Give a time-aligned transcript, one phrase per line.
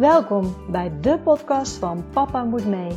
[0.00, 2.96] Welkom bij de podcast van Papa Moet Mee.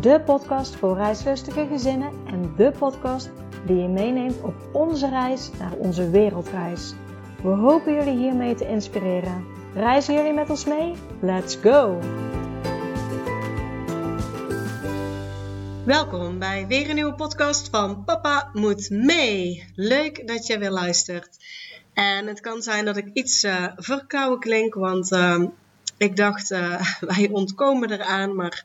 [0.00, 3.30] De podcast voor reislustige gezinnen en de podcast
[3.66, 6.94] die je meeneemt op onze reis naar onze wereldreis.
[7.42, 9.44] We hopen jullie hiermee te inspireren.
[9.74, 10.94] Reizen jullie met ons mee?
[11.20, 11.98] Let's go!
[15.84, 19.72] Welkom bij weer een nieuwe podcast van Papa Moet Mee.
[19.74, 21.28] Leuk dat je weer luistert.
[21.92, 25.44] En het kan zijn dat ik iets uh, verkouden klink, want uh,
[25.96, 26.80] ik dacht, uh,
[27.14, 28.34] wij ontkomen eraan.
[28.34, 28.64] Maar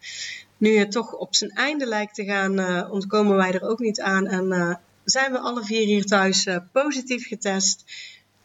[0.57, 4.01] nu het toch op zijn einde lijkt te gaan, uh, ontkomen wij er ook niet
[4.01, 4.27] aan.
[4.27, 7.83] En uh, zijn we alle vier hier thuis positief getest.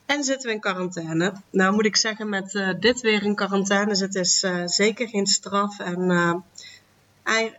[0.06, 1.32] En zitten we in quarantaine.
[1.50, 5.78] Nou moet ik zeggen, met dit weer in quarantaine zitten is zeker geen straf.
[5.78, 6.08] En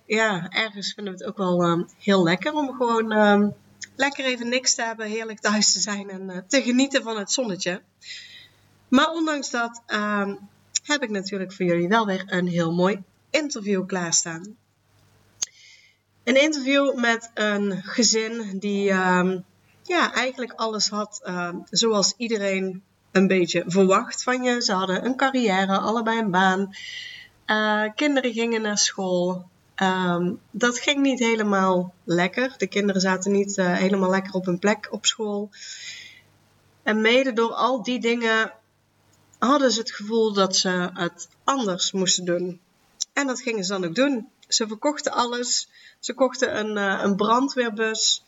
[0.05, 3.53] ja, ergens vinden we het ook wel heel lekker om gewoon
[3.95, 7.81] lekker even niks te hebben, heerlijk thuis te zijn en te genieten van het zonnetje.
[8.87, 10.33] Maar ondanks dat uh,
[10.85, 14.55] heb ik natuurlijk voor jullie wel weer een heel mooi interview klaarstaan.
[16.23, 19.31] Een interview met een gezin die uh,
[19.81, 24.61] ja, eigenlijk alles had uh, zoals iedereen een beetje verwacht van je.
[24.61, 26.75] Ze hadden een carrière, allebei een baan.
[27.47, 29.49] Uh, kinderen gingen naar school.
[29.83, 32.53] Um, dat ging niet helemaal lekker.
[32.57, 35.49] De kinderen zaten niet uh, helemaal lekker op hun plek op school.
[36.83, 38.53] En mede door al die dingen
[39.45, 42.59] hadden ze het gevoel dat ze het anders moesten doen.
[43.13, 44.29] En dat gingen ze dan ook doen.
[44.47, 45.69] Ze verkochten alles.
[45.99, 48.23] Ze kochten een, uh, een brandweerbus.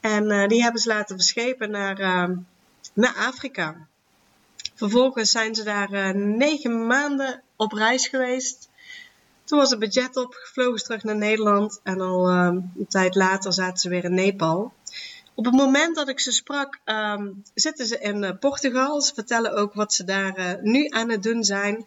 [0.00, 2.36] En uh, die hebben ze laten verschepen naar, uh,
[2.92, 3.86] naar Afrika.
[4.74, 8.68] Vervolgens zijn ze daar negen maanden op reis geweest.
[9.44, 11.80] Toen was het budget op, gevlogen ze terug naar Nederland.
[11.82, 14.72] En al een tijd later zaten ze weer in Nepal.
[15.34, 19.00] Op het moment dat ik ze sprak, um, zitten ze in uh, Portugal.
[19.00, 21.84] Ze vertellen ook wat ze daar uh, nu aan het doen zijn.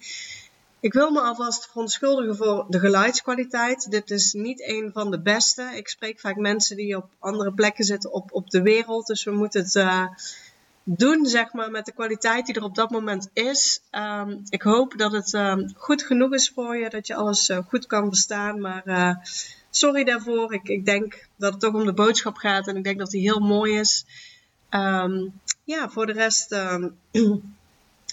[0.80, 3.92] Ik wil me alvast verontschuldigen voor de geluidskwaliteit.
[3.92, 5.72] Dit is niet een van de beste.
[5.74, 9.08] Ik spreek vaak mensen die op andere plekken zitten op, op de wereld.
[9.08, 10.08] Dus we moeten het uh,
[10.84, 13.82] doen, zeg maar, met de kwaliteit die er op dat moment is.
[13.92, 17.86] Um, ik hoop dat het um, goed genoeg is voor je, dat je alles goed
[17.86, 18.62] kan verstaan.
[18.62, 18.84] Maar
[19.78, 20.54] sorry daarvoor.
[20.54, 23.22] Ik, ik denk dat het toch om de boodschap gaat en ik denk dat die
[23.22, 24.06] heel mooi is.
[24.70, 26.96] Um, ja, voor de rest um,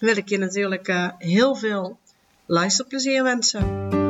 [0.00, 1.98] wil ik je natuurlijk uh, heel veel
[2.46, 4.01] luisterplezier wensen.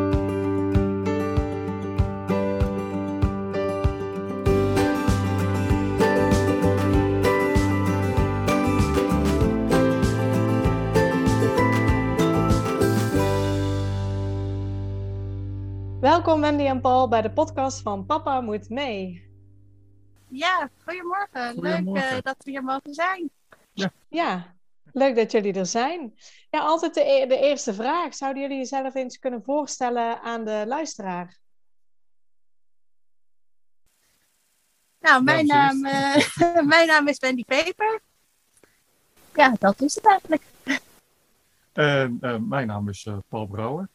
[16.32, 19.26] Welkom Wendy en Paul bij de podcast van Papa Moet Mee.
[20.28, 21.53] Ja, goedemorgen.
[21.53, 21.93] goedemorgen.
[21.93, 23.31] Leuk uh, dat we hier mogen zijn.
[23.72, 23.93] Ja.
[24.09, 24.54] ja,
[24.93, 26.15] leuk dat jullie er zijn.
[26.50, 28.15] Ja, altijd de, e-, de eerste vraag.
[28.15, 31.38] Zouden jullie jezelf eens kunnen voorstellen aan de luisteraar?
[35.00, 38.00] Nou, mijn naam, uh, mijn naam is Wendy Peper.
[39.34, 40.43] Ja, dat is het eigenlijk.
[41.75, 43.88] Uh, mijn naam is Paul Brouwer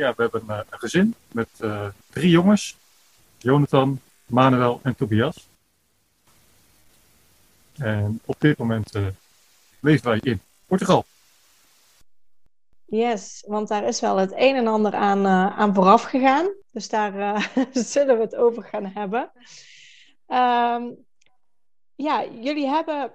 [0.00, 2.76] ja, we hebben een, een gezin met uh, drie jongens.
[3.38, 5.48] Jonathan, Manuel en Tobias.
[7.76, 9.06] En op dit moment uh,
[9.80, 11.04] leven wij in Portugal.
[12.84, 16.50] Yes, want daar is wel het een en ander aan, aan vooraf gegaan.
[16.70, 19.30] Dus daar zullen we het over gaan hebben.
[20.28, 21.04] Um,
[21.94, 23.12] ja, jullie hebben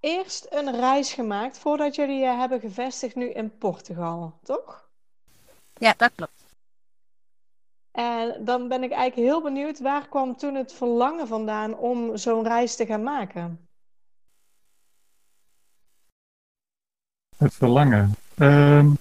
[0.00, 4.87] eerst een reis gemaakt voordat jullie je hebben gevestigd nu in Portugal, toch?
[5.78, 6.38] Ja, dat klopt.
[7.90, 12.44] En dan ben ik eigenlijk heel benieuwd, waar kwam toen het verlangen vandaan om zo'n
[12.44, 13.68] reis te gaan maken?
[17.36, 18.14] Het verlangen.
[18.36, 18.98] Um,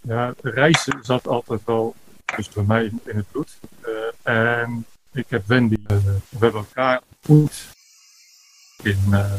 [0.00, 1.94] ja, reizen zat altijd wel
[2.36, 3.58] dus bij mij in het bloed.
[3.86, 7.68] Uh, en ik heb Wendy, uh, we hebben elkaar ontmoet
[8.82, 9.34] in, uh,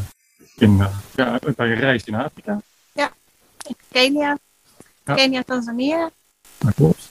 [0.55, 0.77] in,
[1.15, 2.61] ja, bij een reis in Afrika.
[2.93, 3.13] Ja,
[3.67, 4.37] in Kenia.
[5.05, 5.15] Ja.
[5.15, 6.09] Kenia, Tanzania.
[6.57, 7.09] Dat klopt.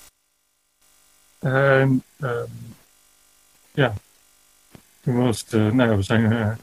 [1.38, 2.76] En um,
[3.72, 3.94] ja,
[5.00, 6.56] toen was het, uh, nou ja, we zijn uh,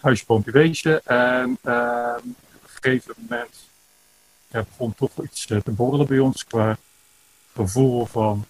[0.00, 1.00] huisje, boompje, weesje.
[1.04, 3.66] En uh, op een gegeven moment
[4.48, 6.76] ja, begon toch iets uh, te borrelen bij ons qua
[7.54, 8.46] gevoel van,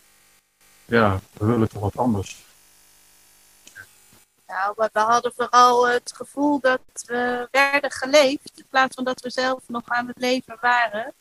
[0.85, 2.45] ja, we willen toch wat anders.
[4.47, 9.31] Nou, we hadden vooral het gevoel dat we werden geleefd in plaats van dat we
[9.31, 11.15] zelf nog aan het leven waren.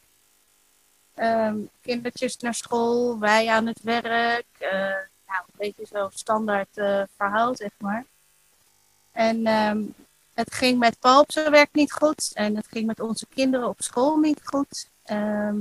[1.15, 4.45] Um, kindertjes naar school, wij aan het werk.
[4.59, 4.69] Uh,
[5.27, 8.05] nou, een beetje zo standaard uh, verhaal, zeg maar.
[9.11, 9.93] En um,
[10.33, 12.31] het ging met Paul op zijn werk niet goed.
[12.33, 14.89] En het ging met onze kinderen op school niet goed.
[15.03, 15.57] Ehm,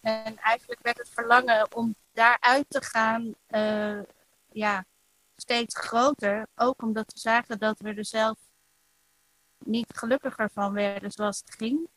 [0.00, 3.98] en eigenlijk werd het verlangen om daaruit te gaan uh,
[4.52, 4.84] ja,
[5.36, 6.46] steeds groter.
[6.56, 8.38] Ook omdat we zagen dat we er zelf
[9.58, 11.88] niet gelukkiger van werden zoals het ging.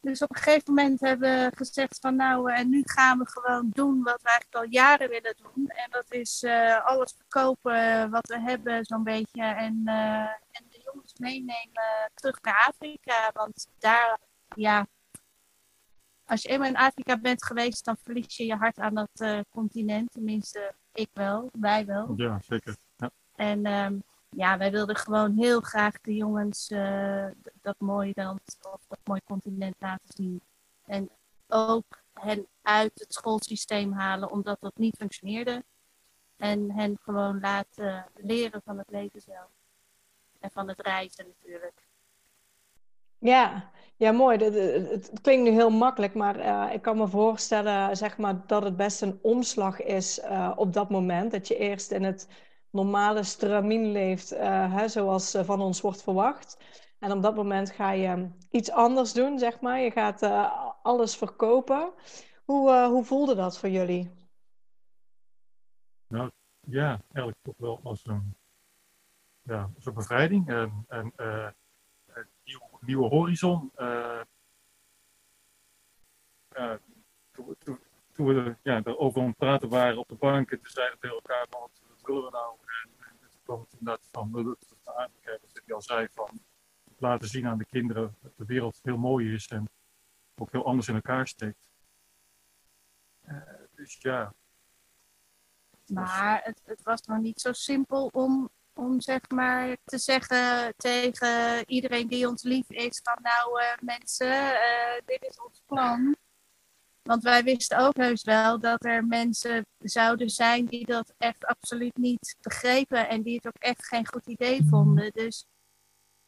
[0.00, 3.70] Dus op een gegeven moment hebben we gezegd van nou, en nu gaan we gewoon
[3.72, 5.66] doen wat we eigenlijk al jaren willen doen.
[5.66, 9.42] En dat is uh, alles verkopen wat we hebben zo'n beetje.
[9.42, 10.20] En, uh,
[10.50, 13.30] en de jongens meenemen terug naar Afrika.
[13.32, 14.18] Want daar,
[14.54, 14.86] ja,
[16.24, 19.40] als je eenmaal in Afrika bent geweest, dan verlies je je hart aan dat uh,
[19.50, 20.12] continent.
[20.12, 22.12] Tenminste, ik wel, wij wel.
[22.16, 22.76] Ja, zeker.
[22.96, 23.10] Ja.
[23.34, 27.26] En um, ja, wij wilden gewoon heel graag de jongens uh,
[27.60, 30.40] dat mooie land of dat mooie continent laten zien.
[30.86, 31.10] En
[31.48, 35.64] ook hen uit het schoolsysteem halen, omdat dat niet functioneerde.
[36.36, 39.48] En hen gewoon laten leren van het leven zelf.
[40.40, 41.88] En van het reizen natuurlijk.
[43.18, 44.38] Ja, ja, mooi.
[44.38, 48.76] Het, klinkt nu heel makkelijk, maar uh, ik kan me voorstellen zeg maar, dat het
[48.76, 51.30] best een omslag is uh, op dat moment.
[51.30, 52.28] Dat je eerst in het
[52.70, 56.58] normale stramien leeft, uh, hè, zoals van ons wordt verwacht.
[56.98, 59.80] En op dat moment ga je iets anders doen, zeg maar.
[59.80, 60.22] Je gaat
[60.82, 61.92] alles verkopen.
[62.44, 64.10] Hoe, hoe voelde dat voor jullie?
[66.06, 66.30] Nou
[66.60, 68.34] ja, eigenlijk toch wel als een,
[69.42, 70.48] ja, als een bevrijding.
[70.48, 71.12] En, en
[72.44, 73.72] nieuw, nieuwe horizon.
[78.12, 81.00] Toen, we ja, erover aan het praten waren op de bank, en toen zeiden we
[81.00, 82.56] tegen elkaar: wat willen we nou?
[82.60, 84.54] En, toen kwam het inderdaad van
[84.84, 86.40] Afrika, dat hij al zei: van
[86.98, 89.68] laten zien aan de kinderen dat de wereld heel mooi is en
[90.34, 91.68] ook heel anders in elkaar steekt.
[93.28, 93.36] Uh,
[93.74, 94.34] dus ja.
[95.86, 98.50] Maar het, het was nog niet zo simpel om
[98.80, 104.52] om zeg maar te zeggen tegen iedereen die ons lief is van nou uh, mensen,
[104.52, 106.16] uh, dit is ons plan.
[107.10, 111.96] Want wij wisten ook heus wel dat er mensen zouden zijn die dat echt absoluut
[111.96, 115.10] niet begrepen en die het ook echt geen goed idee vonden.
[115.12, 115.46] Dus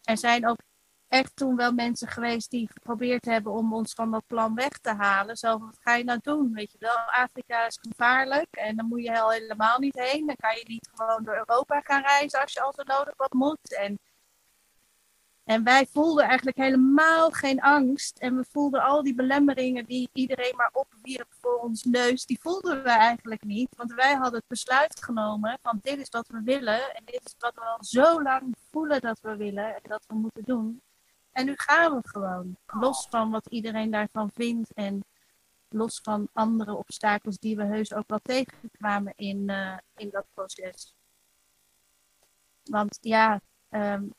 [0.03, 0.59] er zijn ook
[1.09, 4.95] echt toen wel mensen geweest die geprobeerd hebben om ons van dat plan weg te
[4.95, 5.37] halen.
[5.37, 6.53] Zo, wat ga je nou doen?
[6.53, 10.27] Weet je wel, Afrika is gevaarlijk en dan moet je al helemaal niet heen.
[10.27, 13.33] Dan kan je niet gewoon door Europa gaan reizen als je al zo nodig wat
[13.33, 13.75] moet.
[13.75, 13.99] En,
[15.45, 18.19] en wij voelden eigenlijk helemaal geen angst.
[18.19, 22.83] En we voelden al die belemmeringen die iedereen maar opwierp voor ons neus, die voelden
[22.83, 23.77] we eigenlijk niet.
[23.77, 26.95] Want wij hadden het besluit genomen van dit is wat we willen.
[26.95, 30.15] En dit is wat we al zo lang voelen dat we willen en dat we
[30.15, 30.81] moeten doen.
[31.33, 32.57] En nu gaan we gewoon.
[32.67, 34.73] Los van wat iedereen daarvan vindt.
[34.73, 35.05] En
[35.69, 40.95] los van andere obstakels die we heus ook wel tegenkwamen in, uh, in dat proces.
[42.63, 43.41] Want ja,
[43.71, 44.13] um,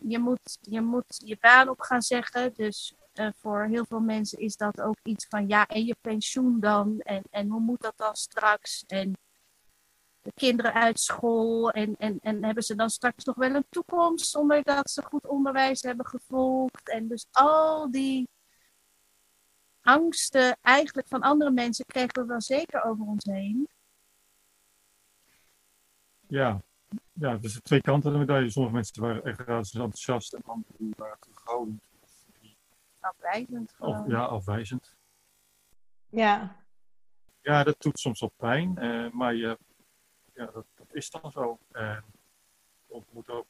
[0.00, 2.54] je, moet, je moet je baan op gaan zeggen.
[2.54, 6.60] Dus uh, voor heel veel mensen is dat ook iets van ja, en je pensioen
[6.60, 7.00] dan?
[7.00, 8.84] En, en hoe moet dat dan straks?
[8.86, 9.18] En
[10.22, 14.26] de kinderen uit school en, en, en hebben ze dan straks nog wel een toekomst
[14.26, 16.88] zonder dat ze goed onderwijs hebben gevolgd.
[16.88, 18.28] En dus al die
[19.80, 23.68] angsten eigenlijk van andere mensen kregen we wel zeker over ons heen.
[26.26, 26.62] Ja,
[27.20, 28.50] ja dus de twee kanten van de medaille.
[28.50, 31.88] Sommige mensen waren echt enthousiast en anderen waren terughoudend.
[33.00, 33.74] Afwijzend.
[33.78, 34.96] Of, ja, afwijzend.
[36.08, 36.56] Ja.
[37.42, 39.58] Ja, dat doet soms wel pijn, uh, maar je
[40.34, 41.58] ja, dat, dat, is dan zo.
[41.72, 42.04] En
[42.86, 43.46] we moeten ook,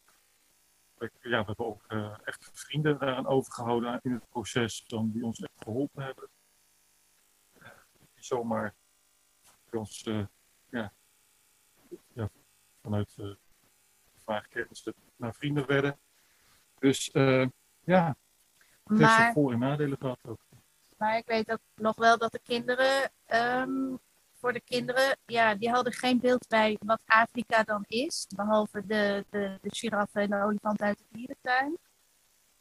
[0.99, 5.41] ja, we hebben ook uh, echt vrienden daaraan overgehouden in het proces, dan, die ons
[5.41, 6.29] echt geholpen hebben.
[7.59, 7.69] Uh,
[8.15, 8.75] die zomaar
[9.71, 10.27] bij ons, uh,
[10.71, 10.93] ja,
[12.12, 12.31] ja,
[12.83, 13.17] vanuit
[14.31, 15.99] vraag kennis naar vrienden werden.
[16.79, 17.11] Dus
[17.85, 18.17] ja,
[18.85, 20.41] het maar, heeft voor- en nadelen gehad ook.
[20.97, 23.99] Maar ik weet ook nog wel dat de kinderen um,
[24.41, 28.27] voor de kinderen, ja, die hadden geen beeld bij wat Afrika dan is.
[28.37, 31.79] Behalve de, de, de giraffe en de olifant uit de dierentuin.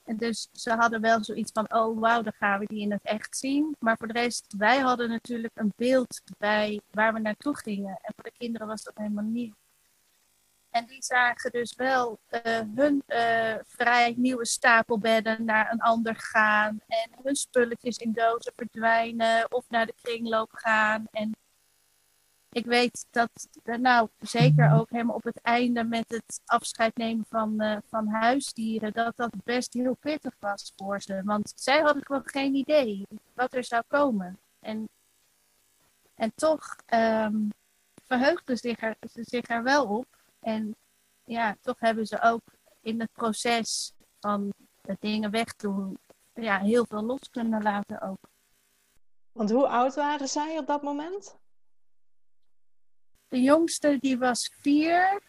[0.03, 3.03] En dus ze hadden wel zoiets van, oh wauw, dan gaan we die in het
[3.03, 3.75] echt zien.
[3.79, 7.99] Maar voor de rest, wij hadden natuurlijk een beeld bij waar we naartoe gingen.
[8.01, 9.53] En voor de kinderen was dat helemaal nieuw.
[10.69, 16.79] En die zagen dus wel uh, hun uh, vrij nieuwe stapelbedden naar een ander gaan.
[16.87, 21.07] En hun spulletjes in dozen verdwijnen of naar de kringloop gaan.
[21.11, 21.35] En
[22.51, 23.29] ik weet dat,
[23.63, 28.91] nou zeker ook helemaal op het einde met het afscheid nemen van, uh, van huisdieren,
[28.93, 31.21] dat dat best heel pittig was voor ze.
[31.23, 34.39] Want zij hadden gewoon geen idee wat er zou komen.
[34.59, 34.89] En,
[36.15, 37.49] en toch um,
[38.07, 40.18] verheugden ze zich, ze zich er wel op.
[40.39, 40.75] En
[41.23, 42.41] ja, toch hebben ze ook
[42.81, 45.97] in het proces van de dingen wegdoen,
[46.33, 48.29] ja, heel veel los kunnen laten ook.
[49.31, 51.37] Want hoe oud waren zij op dat moment?
[53.27, 55.21] De jongste die was vier.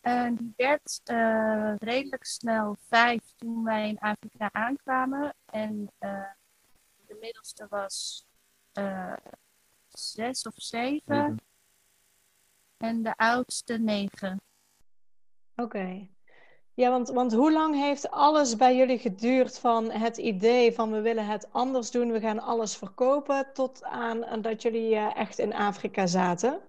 [0.00, 5.34] En die werd uh, redelijk snel vijf toen wij in Afrika aankwamen.
[5.44, 6.22] En uh,
[7.06, 8.26] de middelste was
[8.74, 9.16] uh,
[9.88, 11.16] zes of zeven.
[11.16, 11.38] Mm -hmm.
[12.76, 14.40] En de oudste negen.
[15.56, 15.62] Oké.
[15.62, 16.10] Okay.
[16.74, 21.00] Ja, want, want hoe lang heeft alles bij jullie geduurd van het idee van we
[21.00, 26.06] willen het anders doen, we gaan alles verkopen, tot aan dat jullie echt in Afrika
[26.06, 26.60] zaten?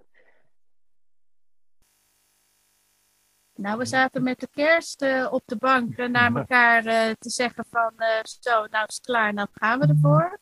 [3.53, 7.29] Nou, we zaten met de kerst uh, op de bank uh, naar elkaar uh, te
[7.29, 10.39] zeggen van zo, nou is het klaar, nou gaan we ervoor.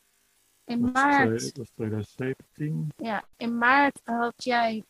[0.66, 1.32] In dat maart.
[1.32, 2.92] Was, dat was 2017.
[2.98, 4.84] Ja, in maart had jij,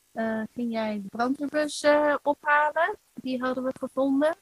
[0.51, 1.85] ging jij de brandweerbus
[2.21, 2.97] ophalen.
[3.13, 4.37] Die hadden we gevonden.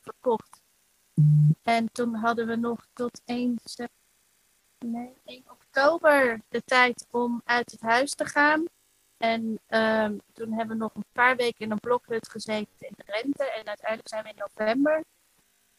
[0.00, 0.62] Verkocht.
[1.62, 3.96] En toen hadden we nog tot 1 september
[4.86, 8.64] nee, 1 oktober de tijd om uit het huis te gaan.
[9.18, 13.02] En um, toen hebben we nog een paar weken in een blokhut gezeten in de
[13.06, 13.44] rente.
[13.44, 15.04] En uiteindelijk zijn we in november,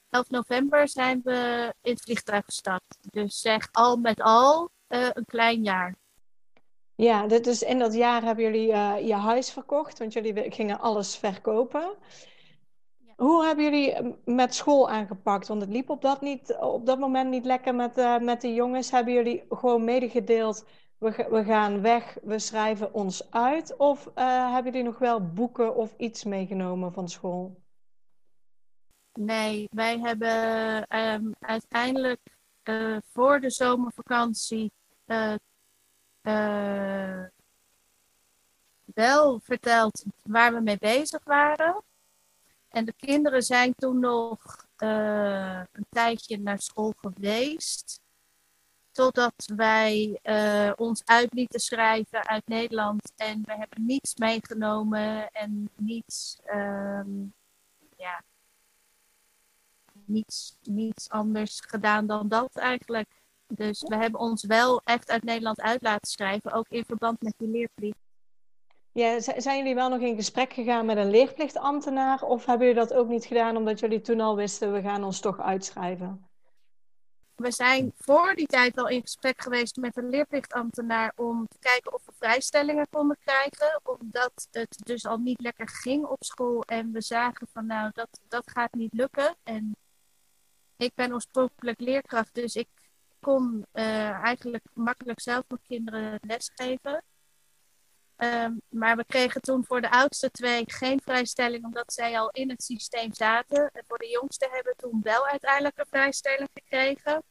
[0.09, 2.97] 11 november, zijn we in het vliegtuig gestapt.
[3.01, 5.95] Dus zeg al met al uh, een klein jaar.
[6.95, 11.15] Ja, dus in dat jaar hebben jullie uh, je huis verkocht, want jullie gingen alles
[11.15, 11.97] verkopen.
[13.15, 15.47] Hoe hebben jullie met school aangepakt?
[15.47, 18.53] Want het liep op dat, niet, op dat moment niet lekker met, uh, met de
[18.53, 18.91] jongens.
[18.91, 20.65] Hebben jullie gewoon medegedeeld,
[20.99, 23.75] we, we gaan weg, we schrijven ons uit?
[23.77, 27.61] Of uh, hebben jullie nog wel boeken of iets meegenomen van school?
[29.13, 32.19] Nee, wij hebben um, uiteindelijk
[32.63, 34.71] uh, voor de zomervakantie
[38.93, 41.83] wel verteld waar we mee bezig waren.
[42.69, 48.01] En de kinderen zijn toen nog een tijdje naar school geweest.
[48.99, 53.11] Totdat wij uh, ons uit lieten schrijven uit Nederland.
[53.15, 57.33] En we hebben niets meegenomen en niets, um,
[57.97, 58.21] ja,
[60.05, 63.09] niets, niets anders gedaan dan dat eigenlijk.
[63.47, 67.33] Dus we hebben ons wel echt uit Nederland uit laten schrijven, ook in verband met
[67.37, 67.99] die leerplicht.
[68.91, 72.21] Ja, zijn jullie wel nog in gesprek gegaan met een leerplichtambtenaar?
[72.21, 75.19] Of hebben jullie dat ook niet gedaan omdat jullie toen al wisten, we gaan ons
[75.19, 76.28] toch uitschrijven?
[77.39, 81.93] We zijn voor die tijd al in gesprek geweest met een leerplichtambtenaar om te kijken
[81.93, 83.81] of we vrijstellingen konden krijgen.
[83.83, 86.61] Omdat het dus al niet lekker ging op school.
[86.61, 89.35] En we zagen van nou, dat, dat gaat niet lukken.
[89.43, 89.75] En
[90.77, 92.67] ik ben oorspronkelijk leerkracht, dus ik
[93.19, 97.03] kon uh, eigenlijk makkelijk zelf mijn kinderen lesgeven.
[98.23, 102.49] Um, maar we kregen toen voor de oudste twee geen vrijstelling, omdat zij al in
[102.49, 103.69] het systeem zaten.
[103.73, 107.23] En voor de jongste hebben we toen wel uiteindelijk een vrijstelling gekregen.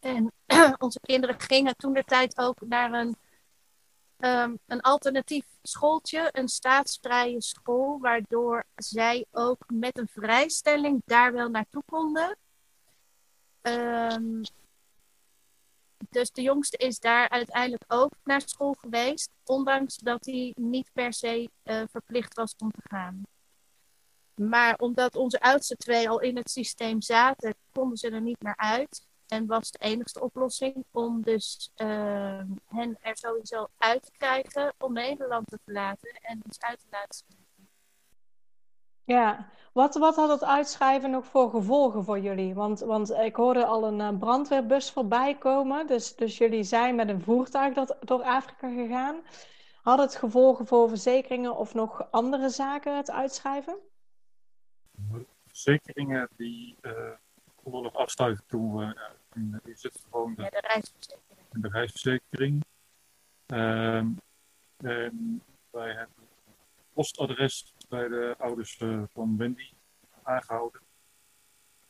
[0.00, 0.32] En
[0.78, 3.16] onze kinderen gingen toen de tijd ook naar een,
[4.18, 11.48] um, een alternatief schooltje, een staatsvrije school, waardoor zij ook met een vrijstelling daar wel
[11.48, 12.36] naartoe konden.
[13.62, 14.40] Um,
[16.08, 21.12] dus de jongste is daar uiteindelijk ook naar school geweest, ondanks dat hij niet per
[21.12, 23.22] se uh, verplicht was om te gaan.
[24.34, 28.56] Maar omdat onze oudste twee al in het systeem zaten, konden ze er niet meer
[28.56, 29.06] uit.
[29.26, 34.92] En was de enigste oplossing om dus uh, hen er sowieso uit te krijgen om
[34.92, 37.24] Nederland te verlaten en ons uit te laten
[39.08, 42.54] Ja, wat, wat had het uitschrijven nog voor gevolgen voor jullie?
[42.54, 45.86] Want, want ik hoorde al een uh, brandweerbus voorbij komen.
[45.86, 49.16] Dus, dus jullie zijn met een voertuig dat, door Afrika gegaan.
[49.82, 53.78] Had het gevolgen voor verzekeringen of nog andere zaken, het uitschrijven?
[55.46, 56.92] Verzekeringen die uh,
[57.62, 59.02] konden nog afsluiten toen we uh,
[59.34, 60.44] in, in Zutphen woonden.
[60.44, 61.48] Ja, de reisverzekering.
[61.50, 62.64] De reisverzekering.
[63.46, 64.20] En
[65.70, 66.28] wij hebben
[66.92, 69.70] postadres bij de ouders uh, van Wendy
[70.22, 70.80] aangehouden.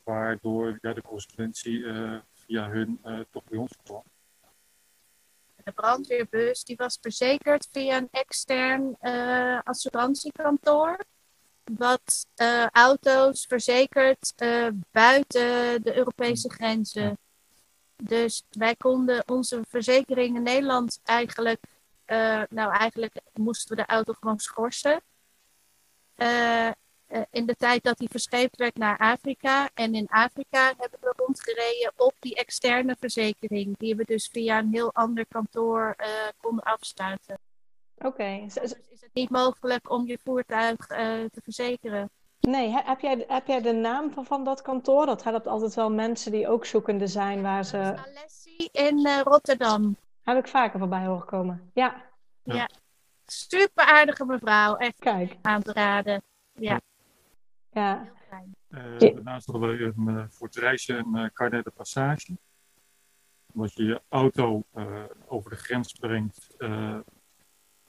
[0.02, 4.02] Waardoor ja, de correspondentie uh, via hun uh, toch bij ons kwam.
[5.64, 8.96] De brandweerbus die was verzekerd via een extern
[9.64, 11.04] assurantiekantoor.
[11.64, 12.26] Wat
[12.72, 14.34] auto's verzekert
[14.90, 17.18] buiten de Europese grenzen.
[17.96, 21.60] Dus wij konden onze verzekering in Nederland eigenlijk
[22.48, 25.02] nou, eigenlijk moesten we de auto gewoon schorsen.
[26.22, 26.68] Uh,
[27.08, 29.68] eh, in de tijd dat hij verscheept werd naar Afrika.
[29.74, 34.72] En in Afrika hebben we rondgereden op die externe verzekering, die we dus via een
[34.72, 36.06] heel ander kantoor uh,
[36.40, 37.38] konden afsluiten.
[37.98, 38.40] Oké.
[38.44, 40.98] Dus is het niet mogelijk om je voertuig uh,
[41.30, 42.10] te verzekeren?
[42.40, 45.06] Nee, heb jij, heb jij de naam van, van dat kantoor?
[45.06, 47.78] Dat helpt altijd wel mensen die ook zoekende zijn waar ze...
[47.78, 49.96] Alessi in uh, Rotterdam.
[50.22, 51.70] Heb ik vaker voorbij horen komen.
[51.74, 52.04] Ja.
[52.42, 52.68] Ja.
[53.32, 54.76] Super aardige mevrouw.
[54.76, 55.36] Echt Kijk.
[55.42, 56.22] aan te raden.
[56.52, 56.80] Ja.
[57.72, 58.02] Ja.
[58.02, 58.56] Heel fijn.
[58.68, 62.36] Uh, daarnaast hadden we een, uh, voor het reizen een uh, carnet de passage.
[63.52, 64.64] Omdat je je auto
[65.26, 66.54] over de grens brengt,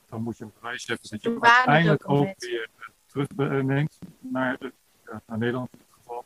[0.10, 2.70] dan moet je een bewijs hebben dat je hem uiteindelijk ook weer
[3.06, 4.74] terugneemt naar, de,
[5.06, 6.26] ja, naar Nederland in dit geval.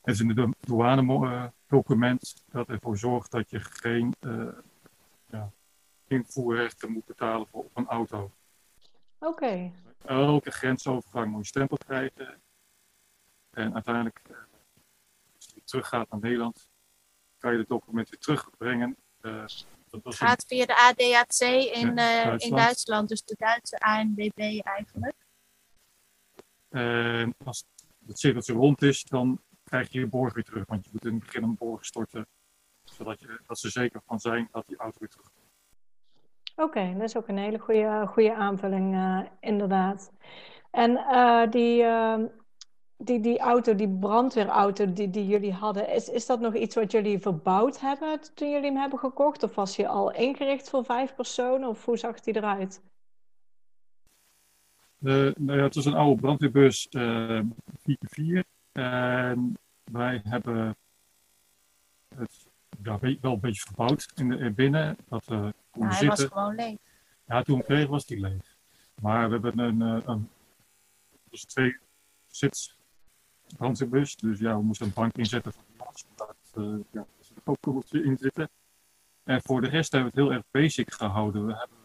[0.00, 4.14] Het is een douane-document dat ervoor zorgt dat je geen
[6.06, 8.30] invoerrechten moet betalen voor op een auto.
[9.18, 9.26] Oké.
[9.26, 9.72] Okay.
[10.04, 12.40] Elke grensovergang moet je stempel krijgen.
[13.50, 14.20] En uiteindelijk,
[15.36, 16.70] als je teruggaat naar Nederland,
[17.38, 18.96] kan je het document weer terugbrengen.
[19.20, 19.44] Uh,
[19.90, 21.40] het gaat via de ADAC
[21.74, 22.42] in, uh, Duitsland.
[22.42, 25.14] in Duitsland, dus de Duitse ANWB eigenlijk.
[26.68, 27.64] En als
[28.06, 30.66] het cirkeltje rond is, dan krijg je je borg weer terug.
[30.66, 32.26] Want je moet in het begin een borg storten,
[32.84, 35.45] zodat je, dat ze zeker van zijn dat die auto weer terug komt.
[36.56, 40.12] Oké, dat is ook een hele goede, goede aanvulling, uh, inderdaad.
[40.70, 42.18] En uh, die, uh,
[42.96, 46.92] die, die auto, die brandweerauto die, die jullie hadden, is, is dat nog iets wat
[46.92, 49.42] jullie verbouwd hebben toen jullie hem hebben gekocht?
[49.42, 51.68] Of was je al ingericht voor vijf personen?
[51.68, 52.82] Of hoe zag die eruit?
[55.00, 57.40] Uh, nou ja, het was een oude brandweerbus uh,
[57.78, 58.40] 4x4.
[58.72, 60.76] En wij hebben
[62.14, 62.45] het
[62.82, 64.96] ja, wel een beetje verbouwd in de, binnen.
[65.08, 66.08] Dat, uh, hij zitten.
[66.08, 66.76] was gewoon leeg.
[67.26, 68.56] Ja, toen we kregen was die leeg.
[69.02, 70.28] Maar we hebben een, een, een
[71.30, 71.76] dus twee
[72.26, 72.76] zits
[73.56, 74.16] brandweerbus.
[74.16, 76.06] Dus ja, we moesten een bank inzetten voor de last.
[76.54, 78.50] Uh, ja, er kookkoeltje in zitten.
[79.24, 81.46] En voor de rest hebben we het heel erg basic gehouden.
[81.46, 81.78] We hebben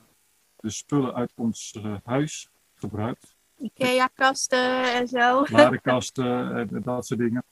[0.55, 3.35] de spullen uit ons uh, huis gebruikt.
[3.57, 5.45] Ikea-kasten en zo.
[5.49, 7.43] Ladekasten en dat soort dingen.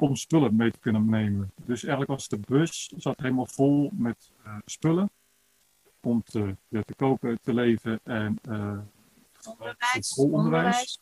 [0.00, 1.52] Om spullen mee te kunnen nemen.
[1.64, 5.10] Dus eigenlijk was de bus zat helemaal vol met uh, spullen.
[6.00, 8.78] Om te, te koken, te leven en uh,
[10.16, 11.00] onderwijs.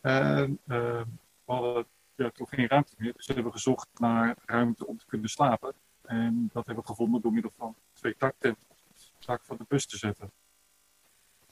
[0.00, 1.02] En uh,
[1.44, 3.12] we hadden ja, toch geen ruimte meer.
[3.12, 5.74] Dus we hebben gezocht naar ruimte om te kunnen slapen.
[6.02, 9.64] En dat hebben we gevonden door middel van twee taktenten op het dak van de
[9.68, 10.30] bus te zetten.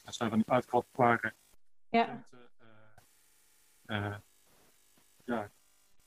[0.03, 1.33] Dat zijn die uitkwaltbare
[1.89, 2.05] ja.
[3.85, 4.23] tenten.
[5.31, 5.49] Ja,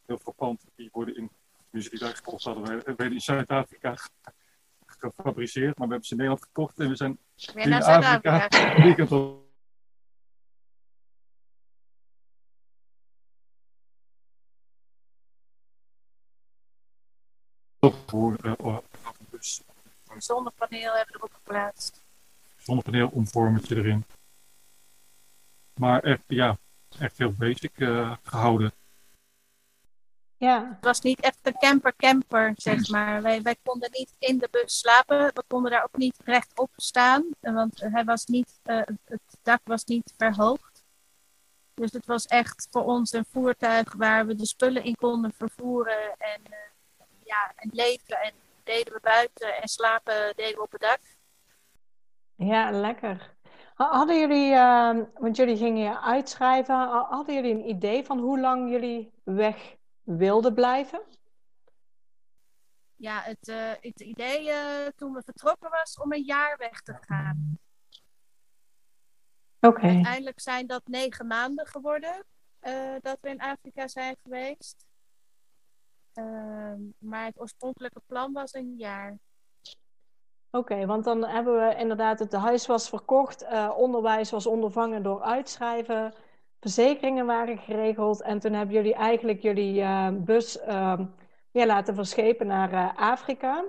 [0.07, 0.65] heel frappant.
[0.75, 1.31] Die worden in,
[1.71, 3.97] die daar gekocht hadden, werden in Zuid-Afrika
[4.87, 5.79] gefabriceerd.
[5.79, 7.19] Maar we hebben ze in Nederland gekocht en we zijn
[7.55, 8.49] in Afrika
[8.83, 9.43] weekend op
[18.07, 18.79] voor uh,
[19.31, 19.63] dus.
[20.09, 22.03] Een zonnepaneel hebben we erop geplaatst.
[22.57, 24.05] Zonnepaneel, omvormertje erin.
[25.75, 26.59] Maar echt, ja,
[26.99, 28.73] echt heel basic uh, gehouden.
[30.45, 30.69] Ja.
[30.69, 33.23] Het was niet echt een camper-camper, zeg maar.
[33.23, 35.31] Wij, wij konden niet in de bus slapen.
[35.35, 37.25] We konden daar ook niet rechtop staan.
[37.41, 40.85] Want hij was niet, uh, het dak was niet verhoogd.
[41.75, 46.15] Dus het was echt voor ons een voertuig waar we de spullen in konden vervoeren.
[46.19, 46.57] En uh,
[47.25, 48.33] ja, en leven en
[48.65, 51.01] deden we buiten en slapen deden we op het dak.
[52.37, 53.33] Ja, lekker.
[53.75, 59.13] Hadden jullie, uh, want jullie gingen uitschrijven, hadden jullie een idee van hoe lang jullie
[59.23, 61.03] weg wilden blijven?
[62.97, 66.97] Ja, het, uh, het idee uh, toen we vertrokken was om een jaar weg te
[67.01, 67.59] gaan.
[69.61, 69.77] Oké.
[69.77, 69.95] Okay.
[69.95, 72.25] Uiteindelijk zijn dat negen maanden geworden
[72.61, 74.87] uh, dat we in Afrika zijn geweest.
[76.15, 79.19] Uh, maar het oorspronkelijke plan was een jaar.
[80.51, 85.23] Oké, okay, want dan hebben we inderdaad het huis was verkocht, onderwijs was ondervangen door
[85.23, 86.15] uitschrijven,
[86.65, 90.59] verzekeringen waren geregeld en toen hebben jullie eigenlijk jullie uh, bus
[91.51, 93.65] ja, laten verschepen naar Afrika.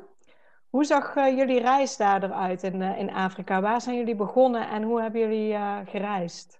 [0.70, 3.62] Hoe zag jullie reis daar eruit in, in Afrika?
[3.62, 6.60] Waar zijn jullie begonnen en hoe hebben jullie gereisd?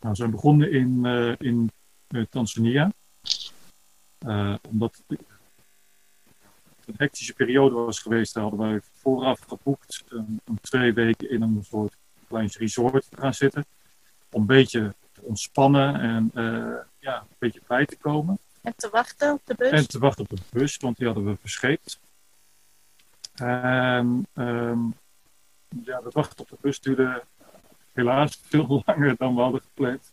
[0.00, 1.06] Nou, we zijn begonnen in,
[1.38, 1.70] in
[2.30, 2.92] Tanzania.
[4.70, 5.20] Omdat het
[6.86, 11.64] een hectische periode was geweest, hadden wij vooraf geboekt um, om twee weken in een
[11.64, 11.96] soort
[12.28, 13.64] klein resort te gaan zitten.
[14.36, 18.38] Om een beetje te ontspannen en uh, ja, een beetje bij te komen.
[18.62, 19.70] En te wachten op de bus.
[19.70, 22.00] En te wachten op de bus, want die hadden we verscheept.
[23.34, 24.94] En um,
[25.84, 27.24] ja, dat wachten op de bus duurde
[27.92, 30.12] helaas veel langer dan we hadden gepland.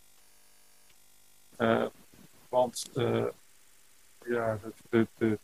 [2.50, 2.90] want
[4.26, 5.40] ja, de, de, de,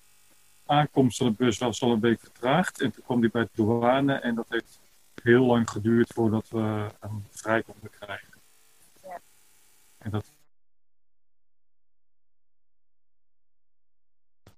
[0.65, 2.81] aankomst van de bus was al een week vertraagd.
[2.81, 4.79] En toen kwam die bij de douane en dat heeft
[5.23, 8.28] heel lang geduurd voordat we hem vrij konden krijgen.
[9.99, 10.25] En dat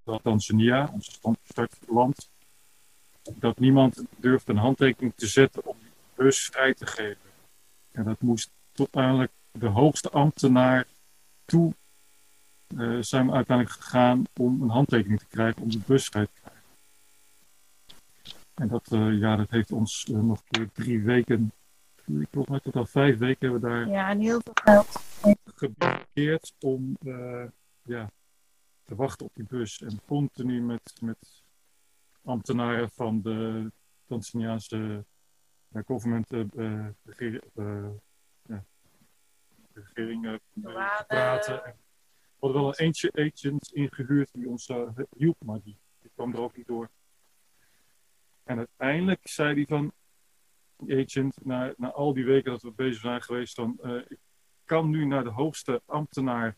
[0.03, 2.29] dat Tanzania, ons startland,
[3.33, 7.29] dat niemand durfde een handtekening te zetten om die bus vrij te geven.
[7.91, 10.85] En dat moest tot uiteindelijk de hoogste ambtenaar
[11.45, 11.73] toe
[12.67, 16.41] uh, zijn we uiteindelijk gegaan om een handtekening te krijgen om de bus vrij te
[16.41, 16.61] krijgen.
[18.53, 21.51] En dat, uh, ja, dat heeft ons uh, nog drie weken,
[22.05, 25.03] volgens mij tot al vijf weken hebben we daar ja, en heel veel geld
[25.55, 26.97] geblokkeerd om
[27.83, 28.11] ja,
[28.83, 29.81] te wachten op die bus.
[29.81, 31.43] En continu met, met
[32.23, 33.71] ambtenaren van de
[34.05, 35.05] Tanzaniaanse
[35.71, 37.43] uh, government uh, regering,
[38.41, 38.65] ja,
[39.73, 40.39] regering
[41.07, 41.65] praten.
[41.65, 41.75] En
[42.21, 44.71] we hadden wel een agent ingehuurd die ons
[45.17, 46.89] hielp, maar die, die kwam er ook niet door.
[48.43, 49.91] En uiteindelijk zei hij van,
[50.87, 54.19] agent, na, na al die weken dat we bezig zijn geweest, dan, ik
[54.65, 56.55] kan nu naar de hoogste ambtenaar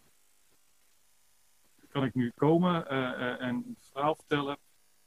[1.93, 4.57] kan ik nu komen uh, uh, en een verhaal vertellen.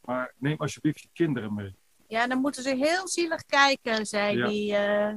[0.01, 1.75] Maar neem alsjeblieft je kinderen mee.
[2.07, 5.09] Ja, dan moeten ze heel zielig kijken, zei hij.
[5.11, 5.17] Uh,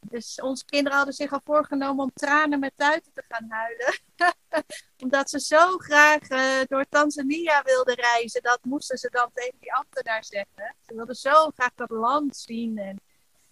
[0.00, 3.98] dus onze kinderen hadden zich al voorgenomen om tranen met tuiten te gaan huilen.
[5.02, 6.26] Omdat ze zo graag
[6.66, 8.42] door Tanzania wilden reizen.
[8.42, 10.76] Dat moesten ze dan tegen die ambtenaar zeggen.
[10.86, 12.78] Ze wilden zo graag dat land zien.
[12.78, 13.00] En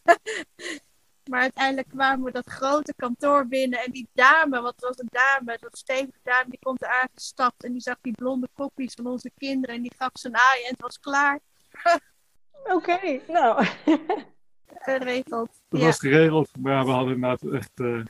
[1.30, 3.78] Maar uiteindelijk kwamen we dat grote kantoor binnen.
[3.78, 7.64] En die dame, wat was een dame, dat stevige dame, die komt er aangestapt.
[7.64, 9.76] En die zag die blonde kopjes van onze kinderen.
[9.76, 11.40] En die gaf zijn aai en het was klaar.
[12.76, 13.66] Oké, nou.
[14.86, 15.50] Geregeld.
[15.68, 17.80] Dat was geregeld, maar we hadden inderdaad echt...
[17.80, 18.04] Uh,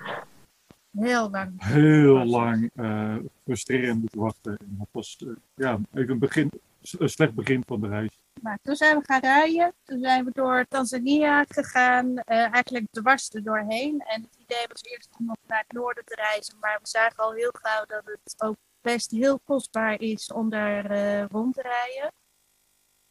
[0.90, 1.64] heel lang.
[1.64, 4.56] Heel lang uh, frustrerend moeten wachten.
[4.56, 6.50] En dat was uh, ja, even een, begin,
[6.98, 8.18] een slecht begin van de reis.
[8.42, 9.74] Maar toen zijn we gaan rijden.
[9.84, 14.00] Toen zijn we door Tanzania gegaan, uh, eigenlijk dwars er doorheen.
[14.00, 16.58] En het idee was eerst om nog naar het noorden te reizen.
[16.58, 20.90] Maar we zagen al heel gauw dat het ook best heel kostbaar is om daar
[20.90, 22.12] uh, rond te rijden.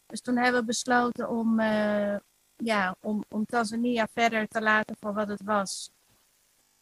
[0.05, 2.15] Dus toen hebben we besloten om, uh,
[2.55, 5.91] ja, om, om Tanzania verder te laten voor wat het was.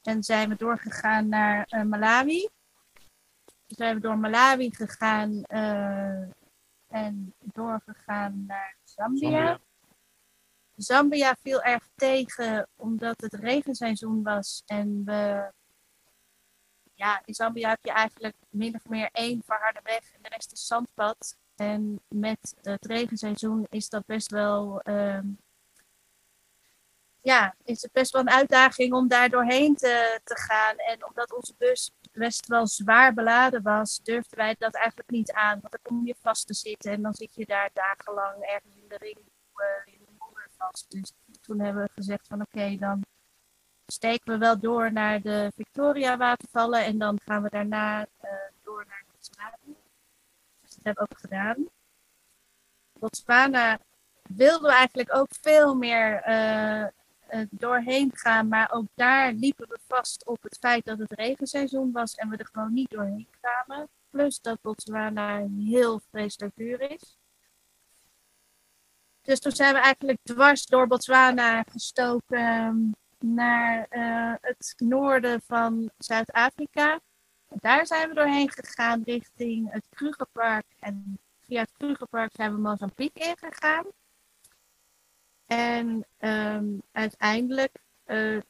[0.02, 2.48] En zijn we doorgegaan naar Malawi.
[3.44, 5.42] Toen zijn we door Malawi gegaan
[6.88, 9.30] en doorgegaan naar Zambia.
[9.30, 9.60] Zambia.
[10.76, 15.52] Zambia viel erg tegen omdat het regenseizoen was en we
[16.97, 20.52] ja, in Zambia heb je eigenlijk min of meer één verharde weg en de rest
[20.52, 21.38] is zandpad.
[21.56, 25.19] En met het regenseizoen is dat best wel, uh,
[27.21, 30.78] ja, is het best wel een uitdaging om daar doorheen te, te gaan.
[30.78, 35.60] En omdat onze bus best wel zwaar beladen was, durfden wij dat eigenlijk niet aan.
[35.60, 38.88] Want dan kom je vast te zitten en dan zit je daar dagenlang ergens in
[38.88, 40.92] de ring uh, in de modder vast.
[40.92, 43.06] Dus toen hebben we gezegd van oké, dan
[43.86, 48.30] steken we wel door naar de Victoria watervallen en dan gaan we daarna uh,
[48.64, 49.58] door naar Botswana.
[50.62, 51.70] Dus dat hebben we ook gedaan.
[53.00, 53.80] Botswana
[54.22, 56.88] wilden we eigenlijk ook veel meer uh,
[57.50, 58.48] doorheen gaan.
[58.48, 62.38] Maar ook daar liepen we vast op het feit dat het regenseizoen was en we
[62.38, 63.90] er gewoon niet doorheen kwamen.
[64.10, 67.18] Plus dat Botswana heel vreselijk duur is.
[69.22, 72.78] Dus toen zijn we eigenlijk dwars door Botswana gestoken ehm,
[73.20, 77.00] naar uh, het noorden van Zuid-Afrika.
[77.48, 80.66] Daar zijn we doorheen gegaan richting het Krugerpark.
[80.80, 83.86] En via het Krugerpark zijn we Mozambique ingegaan.
[85.48, 88.42] En um, uiteindelijk uh,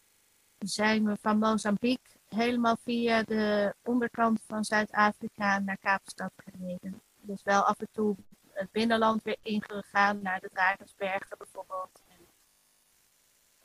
[0.57, 7.01] zijn we van Mozambique helemaal via de onderkant van Zuid-Afrika naar Kaapstad gereden.
[7.21, 8.15] Dus wel af en toe
[8.51, 12.01] het binnenland weer ingegaan, naar de Drakensbergen bijvoorbeeld.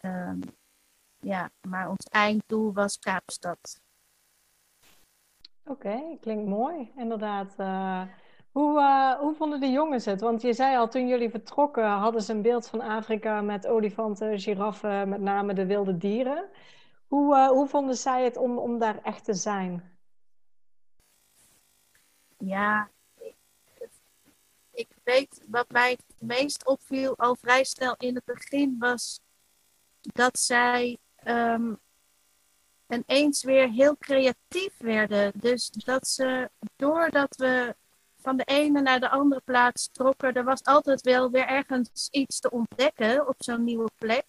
[0.00, 0.40] En, um,
[1.20, 3.80] ja, maar ons einddoel was Kaapstad.
[5.64, 6.92] Oké, klinkt mooi.
[6.96, 7.54] Inderdaad.
[7.58, 8.02] Uh,
[8.52, 10.20] hoe, uh, hoe vonden de jongens het?
[10.20, 14.40] Want je zei al, toen jullie vertrokken hadden ze een beeld van Afrika met olifanten,
[14.40, 16.48] giraffen, met name de wilde dieren.
[17.06, 19.96] Hoe, uh, hoe vonden zij het om, om daar echt te zijn?
[22.38, 23.34] Ja, ik,
[24.72, 29.20] ik weet wat mij het meest opviel al vrij snel in het begin was
[30.00, 31.80] dat zij um,
[32.88, 35.32] ineens weer heel creatief werden.
[35.34, 37.76] Dus dat ze, doordat we
[38.22, 42.40] van de ene naar de andere plaats trokken, er was altijd wel weer ergens iets
[42.40, 44.24] te ontdekken op zo'n nieuwe plek.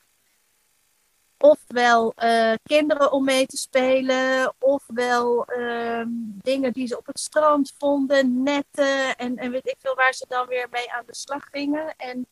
[1.43, 6.03] ofwel uh, kinderen om mee te spelen, ofwel uh,
[6.41, 10.25] dingen die ze op het strand vonden, netten en, en weet ik veel waar ze
[10.27, 11.95] dan weer mee aan de slag gingen.
[11.97, 12.25] En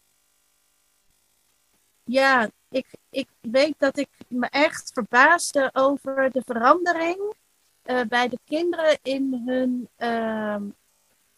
[2.04, 7.34] ja, ik, ik weet dat ik me echt verbaasde over de verandering
[7.86, 10.72] uh, bij de kinderen in hun, uh,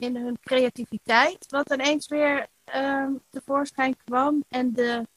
[0.03, 4.43] in hun creativiteit, wat ineens weer uh, tevoorschijn kwam.
[4.49, 5.07] En de,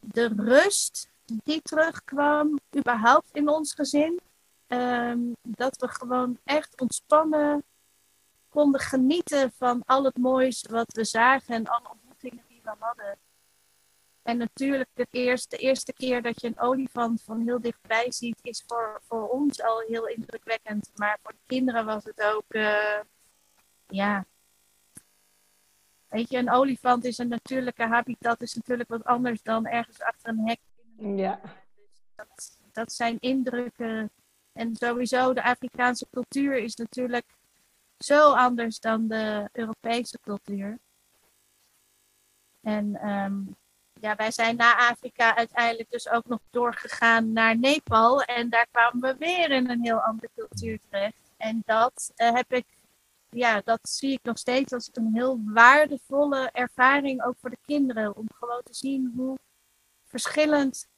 [0.00, 1.08] de rust
[1.44, 4.20] die terugkwam, überhaupt in ons gezin.
[4.66, 7.64] Ehm, dat we gewoon echt ontspannen
[8.48, 13.18] konden genieten van al het moois wat we zagen en alle ontmoetingen die we hadden.
[14.22, 18.38] En natuurlijk, de eerste, de eerste keer dat je een olifant van heel dichtbij ziet,
[18.42, 20.90] is voor, voor ons al heel indrukwekkend.
[20.94, 23.00] Maar voor de kinderen was het ook, uh,
[23.86, 24.24] ja.
[26.08, 30.28] Weet je, een olifant is een natuurlijke habitat, is natuurlijk wat anders dan ergens achter
[30.28, 30.60] een hek.
[31.16, 31.40] Ja.
[32.14, 34.10] Dat, dat zijn indrukken.
[34.52, 37.26] En sowieso, de Afrikaanse cultuur is natuurlijk
[37.98, 40.78] zo anders dan de Europese cultuur.
[42.60, 43.56] En um,
[44.00, 48.22] ja, wij zijn na Afrika uiteindelijk dus ook nog doorgegaan naar Nepal.
[48.22, 51.32] En daar kwamen we weer in een heel andere cultuur terecht.
[51.36, 52.66] En dat uh, heb ik,
[53.34, 58.16] ja, dat zie ik nog steeds als een heel waardevolle ervaring ook voor de kinderen.
[58.16, 59.38] Om gewoon te zien hoe
[60.04, 60.88] verschillend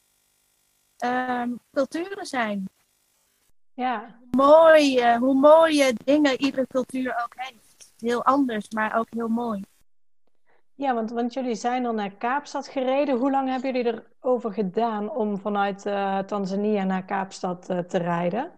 [1.04, 2.68] um, culturen zijn.
[3.74, 4.20] Ja.
[4.30, 7.92] Mooi, uh, hoe mooie dingen iedere cultuur ook heeft.
[7.96, 9.64] Heel anders, maar ook heel mooi.
[10.74, 13.18] Ja, want, want jullie zijn dan naar Kaapstad gereden.
[13.18, 18.52] Hoe lang hebben jullie erover gedaan om vanuit uh, Tanzania naar Kaapstad uh, te rijden?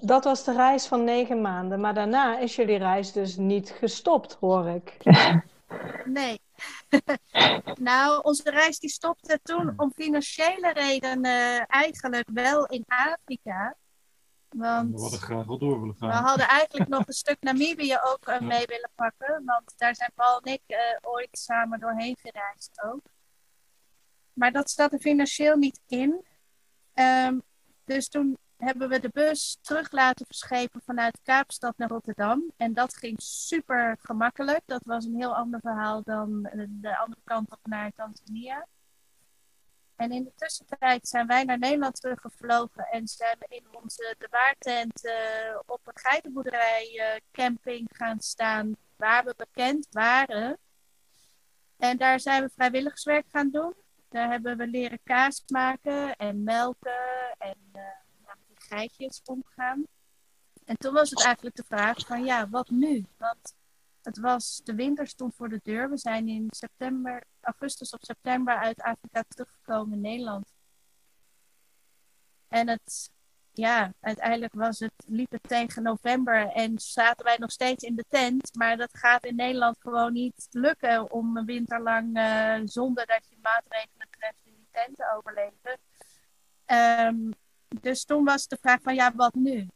[0.00, 4.36] Dat was de reis van negen maanden, maar daarna is jullie reis dus niet gestopt,
[4.40, 4.96] hoor ik.
[6.04, 6.40] Nee.
[7.80, 13.76] nou, onze reis die stopte toen om financiële redenen eigenlijk wel in Afrika.
[14.48, 16.08] Want we hadden graag wel door willen gaan.
[16.08, 19.42] We hadden eigenlijk nog een stuk Namibië ook uh, mee willen pakken.
[19.44, 23.02] Want daar zijn Paul en ik uh, ooit samen doorheen gereisd ook.
[24.32, 26.24] Maar dat staat er financieel niet in.
[26.94, 27.42] Um,
[27.84, 32.52] dus toen hebben we de bus terug laten verschepen vanuit Kaapstad naar Rotterdam.
[32.56, 34.60] En dat ging super gemakkelijk.
[34.66, 38.66] Dat was een heel ander verhaal dan de andere kant op naar Tanzania.
[39.96, 44.28] En in de tussentijd zijn wij naar Nederland teruggevlogen en zijn we in onze de
[44.30, 45.12] waartent uh,
[45.66, 50.58] op een geitenboerderij uh, camping gaan staan waar we bekend waren.
[51.76, 53.74] En daar zijn we vrijwilligerswerk gaan doen.
[54.08, 57.58] Daar hebben we leren kaas maken en melken en
[58.74, 59.86] geitjes omgaan.
[60.64, 63.06] En toen was het eigenlijk de vraag van ja, wat nu?
[63.16, 63.54] Want
[64.02, 65.90] het was, de winter stond voor de deur.
[65.90, 70.52] We zijn in september, augustus of september uit Afrika teruggekomen in Nederland.
[72.48, 73.10] En het,
[73.52, 78.04] ja, uiteindelijk was het, liep het tegen november en zaten wij nog steeds in de
[78.08, 78.54] tent.
[78.54, 83.26] Maar dat gaat in Nederland gewoon niet lukken om een winter lang uh, zonder dat
[83.28, 85.78] je maatregelen treft in die tent te overleven.
[86.66, 87.34] Um,
[87.80, 89.68] dus toen was de vraag van ja, wat nu?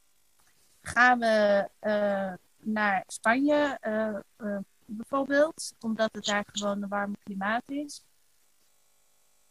[0.80, 7.62] Gaan we uh, naar Spanje uh, uh, bijvoorbeeld, omdat het daar gewoon een warm klimaat
[7.66, 8.04] is.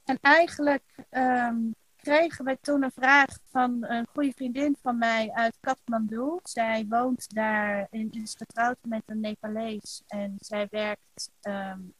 [0.03, 5.57] En eigenlijk um, kregen wij toen een vraag van een goede vriendin van mij uit
[5.59, 6.39] Kathmandu.
[6.43, 11.93] Zij woont daar en is getrouwd met een Nepalees en zij werkt um,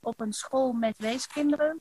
[0.00, 1.80] op een school met weeskinderen.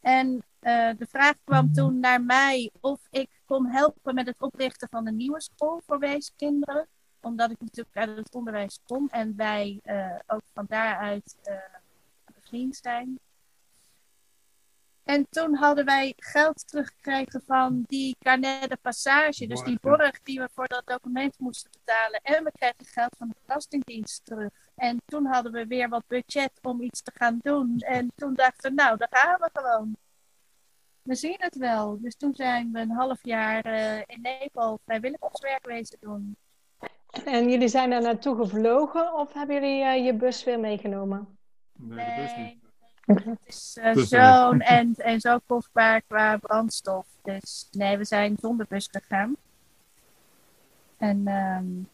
[0.00, 4.88] En uh, de vraag kwam toen naar mij of ik kon helpen met het oprichten
[4.90, 6.88] van een nieuwe school voor weeskinderen.
[7.20, 11.54] Omdat ik natuurlijk uit het onderwijs kom en wij uh, ook van daaruit uh,
[12.34, 13.18] bevriend zijn.
[15.08, 20.40] En toen hadden wij geld teruggekregen van die carnet de passage, dus die borg die
[20.40, 22.20] we voor dat document moesten betalen.
[22.22, 24.50] En we kregen geld van de Belastingdienst terug.
[24.74, 27.78] En toen hadden we weer wat budget om iets te gaan doen.
[27.78, 29.96] En toen dachten we, nou, daar gaan we gewoon.
[31.08, 31.98] We zien het wel.
[32.00, 36.36] Dus toen zijn we een half jaar uh, in Nepal vrijwilligerswerk wezen doen.
[37.24, 41.38] En jullie zijn daar naartoe gevlogen of hebben jullie uh, je bus weer meegenomen?
[41.72, 42.56] Nee, de bus niet.
[43.28, 47.06] Het is uh, zo'n en, en zo kostbaar qua brandstof.
[47.22, 49.36] Dus nee, we zijn zonder bus gegaan.
[50.96, 51.88] En um,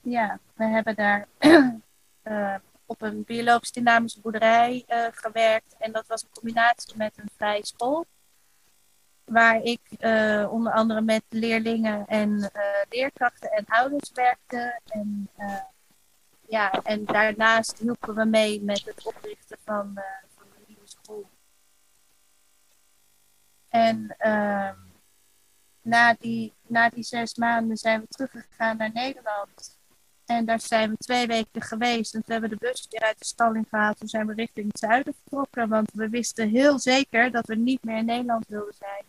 [0.00, 2.54] ja, we hebben daar uh,
[2.88, 5.74] op een biologisch dynamische boerderij uh, gewerkt.
[5.78, 8.06] En dat was een combinatie met een vrije school.
[9.24, 12.50] Waar ik uh, onder andere met leerlingen en
[12.88, 14.80] leerkrachten en ouders werkte.
[14.86, 15.30] En
[16.48, 20.00] ja, en daarnaast hielpen we mee met het oprichten van,
[20.34, 21.28] van de nieuwe school.
[23.68, 24.70] En uh,
[25.82, 29.77] na, die, na die zes maanden zijn we teruggegaan naar Nederland.
[30.28, 32.14] En daar zijn we twee weken geweest.
[32.14, 33.98] En toen hebben we de bus weer uit de stalling gehaald.
[33.98, 35.68] Toen zijn we richting het zuiden vertrokken.
[35.68, 39.04] Want we wisten heel zeker dat we niet meer in Nederland wilden zijn.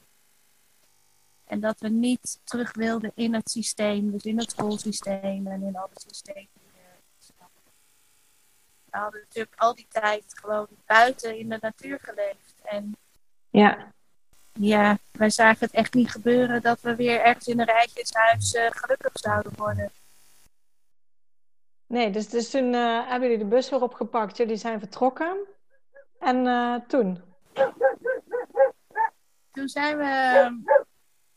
[1.46, 4.12] En dat we niet terug wilden in het systeem.
[4.12, 6.48] Dus in het schoolsysteem en in alle systemen.
[8.86, 12.56] We hadden natuurlijk al die tijd gewoon buiten in de natuur geleefd.
[12.64, 12.98] En
[13.50, 13.92] ja,
[14.54, 18.66] ja wij zagen het echt niet gebeuren dat we weer ergens in een rijtjeshuis uh,
[18.70, 19.92] gelukkig zouden worden.
[21.90, 24.38] Nee, dus, dus toen uh, hebben jullie de bus weer opgepakt.
[24.38, 25.38] Jullie zijn vertrokken.
[26.20, 27.22] En uh, toen?
[29.52, 30.78] Toen zijn we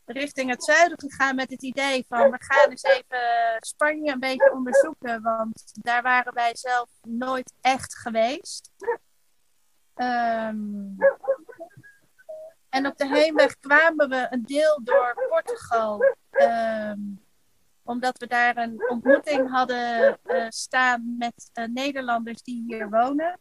[0.05, 3.19] richting het zuiden gegaan met het idee van we gaan eens even
[3.59, 5.21] Spanje een beetje onderzoeken.
[5.21, 8.71] Want daar waren wij zelf nooit echt geweest.
[9.95, 10.95] Um,
[12.69, 16.03] en op de heenweg kwamen we een deel door Portugal.
[16.31, 17.22] Um,
[17.83, 23.39] omdat we daar een ontmoeting hadden uh, staan met uh, Nederlanders die hier wonen.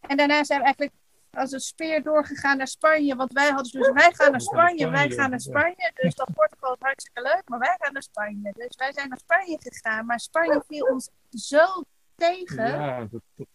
[0.00, 0.94] En daarna zijn we eigenlijk
[1.30, 3.16] als een speer doorgegaan naar Spanje.
[3.16, 5.90] Want wij hadden dus, wij gaan naar Spanje, wij gaan naar Spanje.
[5.94, 8.52] Dus dat Portugal is hartstikke leuk, maar wij gaan naar Spanje.
[8.52, 10.06] Dus wij zijn naar Spanje gegaan.
[10.06, 11.84] Maar Spanje viel ons zo
[12.14, 12.66] tegen.
[12.66, 13.46] Ja, dat,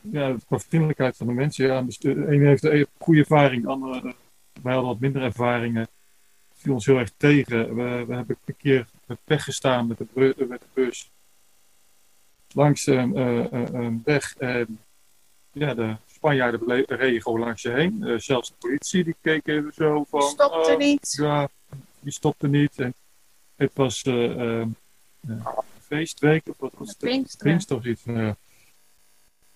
[0.00, 1.66] ja qua vriendelijkheid van de mensen.
[1.66, 4.14] Ja, de een heeft een goede ervaring, de andere,
[4.62, 5.88] wij hadden wat minder ervaringen
[6.62, 7.74] viel ons heel erg tegen.
[7.74, 8.86] We, we hebben een keer
[9.26, 10.06] gestaan met de,
[10.48, 11.10] met de bus
[12.54, 14.36] langs een, uh, een weg.
[14.36, 14.78] En
[15.52, 18.20] ja, de Spanjaarden reden gewoon langs je heen.
[18.20, 20.22] Zelfs de politie die keek even zo van...
[20.22, 21.14] Stopte oh, niet.
[21.18, 21.48] Ja,
[22.00, 22.80] die stopte niet.
[22.80, 22.94] En
[23.56, 24.76] het was een
[25.80, 26.98] feestweek, of wat was het?
[26.98, 27.46] Pinkster.
[27.46, 28.02] Pinkster of iets.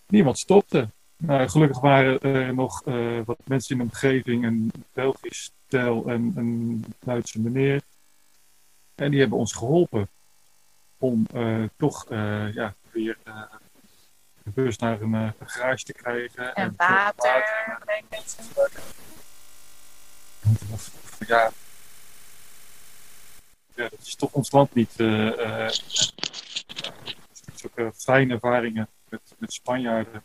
[0.06, 0.88] niemand stopte.
[1.16, 2.82] Nou, gelukkig waren er nog
[3.24, 7.82] wat mensen in de omgeving, een Belgisch stel en een Duitse meneer.
[8.94, 10.08] En die hebben ons geholpen
[10.98, 13.42] om uh, toch uh, ja, weer uh,
[14.42, 16.54] de bus naar een, garage te krijgen.
[16.54, 17.44] En, en water.
[18.54, 18.82] water.
[21.26, 21.50] Ja,
[23.74, 24.92] ja, dat is toch ons land niet.
[27.54, 30.24] Zulke fijne ervaringen met, met Spanjaarden.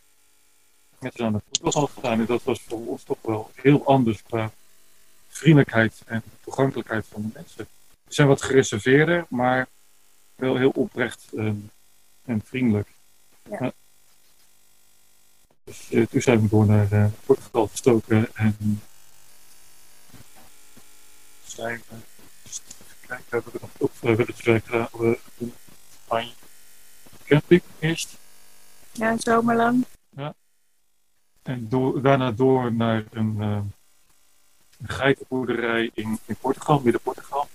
[0.98, 2.20] Met aan het voetbal al gedaan.
[2.20, 4.50] En dat was voor ons toch wel heel anders qua
[5.42, 7.66] vriendelijkheid en toegankelijkheid van de mensen.
[8.06, 9.66] Ze zijn wat gereserveerder, maar
[10.34, 11.70] wel heel oprecht en,
[12.24, 12.88] en vriendelijk.
[13.50, 13.72] Ja.
[15.64, 18.82] Dus uh, toen zijn we door naar uh, Portugal gestoken en
[21.44, 21.96] zijn we
[23.06, 25.18] kijken, we hebben nog ook vrijwilligerswerk gedaan op
[26.04, 26.32] Spanje.
[27.24, 28.16] Camping eerst.
[28.92, 29.84] Ja, zomerlang.
[30.16, 30.34] Ja.
[31.42, 33.72] En door, daarna door naar een een
[34.86, 37.48] geitenboerderij in, in Portugal, midden Portugal.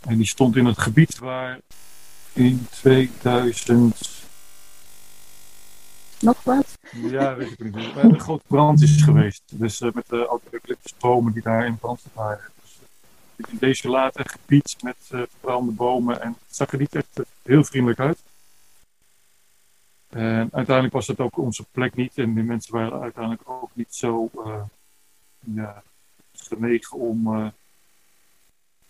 [0.00, 1.60] En die stond in het gebied waar
[2.32, 4.26] in 2000.
[6.20, 6.78] Nog wat?
[6.92, 7.96] Ja, weet ik niet.
[7.96, 9.42] Een grote brand is geweest.
[9.46, 12.50] Dus uh, met de eucalyptusbomen die daar in brand waren.
[12.62, 12.78] Dus,
[13.36, 16.22] uh, in deze late gebied met uh, verbrande bomen.
[16.22, 18.18] En het zag er niet echt heel vriendelijk uit.
[20.08, 22.18] En uiteindelijk was dat ook onze plek niet.
[22.18, 24.30] En die mensen waren uiteindelijk ook niet zo
[26.32, 27.36] genegen om.
[27.36, 27.48] Uh...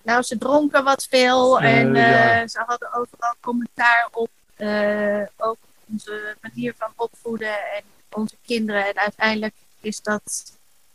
[0.03, 2.49] Nou, ze dronken wat veel en uh, ja.
[2.49, 4.31] ze hadden overal commentaar op.
[5.37, 5.59] Ook
[5.91, 8.87] onze manier van opvoeden en onze kinderen.
[8.87, 10.53] En uiteindelijk is dat,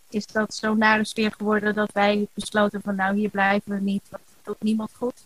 [0.10, 4.04] is dat zo'n nare sfeer geworden dat wij besloten van nou hier blijven we niet,
[4.10, 5.26] want het doet niemand goed.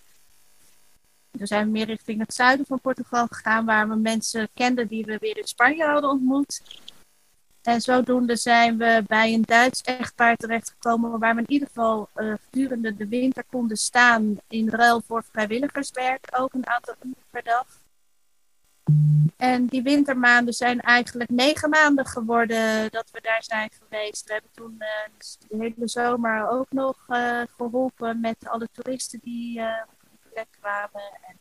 [1.31, 5.05] Toen zijn we meer richting het zuiden van Portugal gegaan, waar we mensen kenden die
[5.05, 6.61] we weer in Spanje hadden ontmoet.
[7.67, 12.33] En zodoende zijn we bij een Duits echtpaar terechtgekomen waar we in ieder geval uh,
[12.43, 17.65] gedurende de winter konden staan in ruil voor vrijwilligerswerk, ook een aantal uren per dag.
[19.37, 24.25] En die wintermaanden zijn eigenlijk negen maanden geworden dat we daar zijn geweest.
[24.27, 24.87] We hebben toen uh,
[25.47, 31.19] de hele zomer ook nog uh, geholpen met alle toeristen die op de plek kwamen.
[31.27, 31.37] En,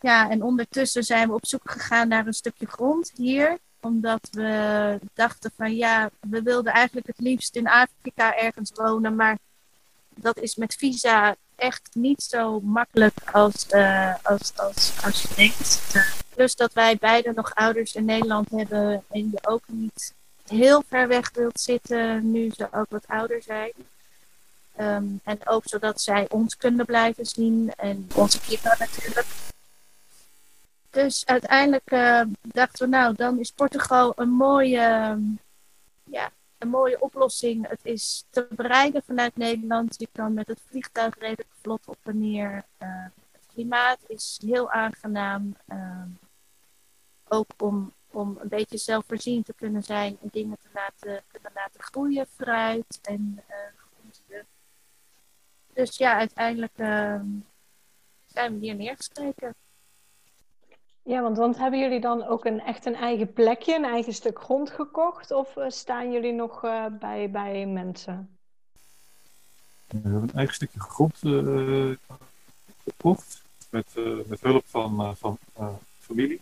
[0.00, 4.98] ja, en ondertussen zijn we op zoek gegaan naar een stukje grond hier omdat we
[5.14, 9.16] dachten van ja, we wilden eigenlijk het liefst in Afrika ergens wonen.
[9.16, 9.38] Maar
[10.14, 15.82] dat is met visa echt niet zo makkelijk als, uh, als, als, als je denkt.
[16.34, 20.14] plus dat wij beide nog ouders in Nederland hebben en je ook niet
[20.46, 23.72] heel ver weg wilt zitten nu ze ook wat ouder zijn.
[24.76, 29.26] Ehm, en ook zodat zij ons kunnen blijven zien en onze kinderen natuurlijk.
[30.94, 35.18] Dus uiteindelijk uh, dachten we, nou, dan is Portugal een mooie,
[36.04, 37.68] ja, een mooie oplossing.
[37.68, 39.98] Het is te bereiden vanuit Nederland.
[39.98, 42.64] Je kan met het vliegtuig redelijk vlot op en neer.
[42.82, 45.56] Uh, het klimaat is heel aangenaam.
[45.68, 46.04] Uh,
[47.28, 51.82] ook om, om een beetje zelfvoorzienend te kunnen zijn en dingen te laten, kunnen laten
[51.82, 53.42] groeien, fruit en
[53.76, 54.46] groenten.
[55.72, 56.76] Dus ja, uiteindelijk
[58.26, 59.54] zijn we hier neergestreken.
[61.06, 64.40] Ja, want, want hebben jullie dan ook een, echt een eigen plekje, een eigen stuk
[64.40, 65.30] grond gekocht?
[65.30, 68.36] Of uh, staan jullie nog uh, bij, bij mensen?
[69.86, 71.18] We hebben een eigen stukje grond
[72.84, 73.42] gekocht.
[73.70, 73.94] Met,
[74.26, 75.38] met hulp van, van
[75.98, 76.40] familie.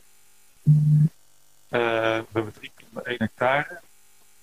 [1.68, 2.62] we hebben 3,1
[3.02, 3.80] hectare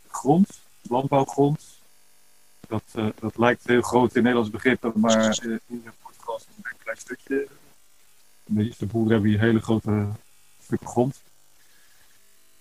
[0.08, 1.80] grond, landbouwgrond.
[2.68, 2.84] Dat,
[3.20, 7.48] dat lijkt heel groot in Nederlands begrippen, maar in Portugal is het een klein stukje
[8.50, 10.08] de meeste boeren hebben hier hele grote
[10.64, 11.22] stukken grond.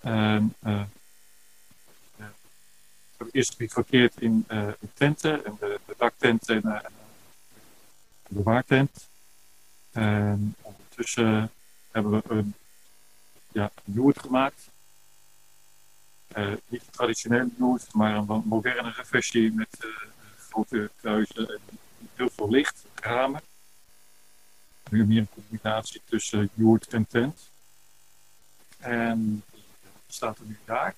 [0.01, 0.83] En uh,
[2.17, 2.25] we
[3.17, 6.83] hebben eerst gebivakkeerd in, uh, tenten, en de, de daktent en de
[8.29, 9.09] bewaartent.
[9.93, 11.51] En ondertussen
[11.91, 12.55] hebben we een
[13.53, 13.71] ja,
[14.19, 14.71] gemaakt.
[16.69, 17.51] Niet een traditionele
[17.93, 19.87] maar een modernere versie met
[20.49, 21.61] grote kruisen en
[22.15, 23.41] heel veel licht, ramen
[24.91, 27.51] nu meer een combinatie tussen joert en tent.
[28.79, 29.45] En
[30.07, 30.95] staat er nu daar?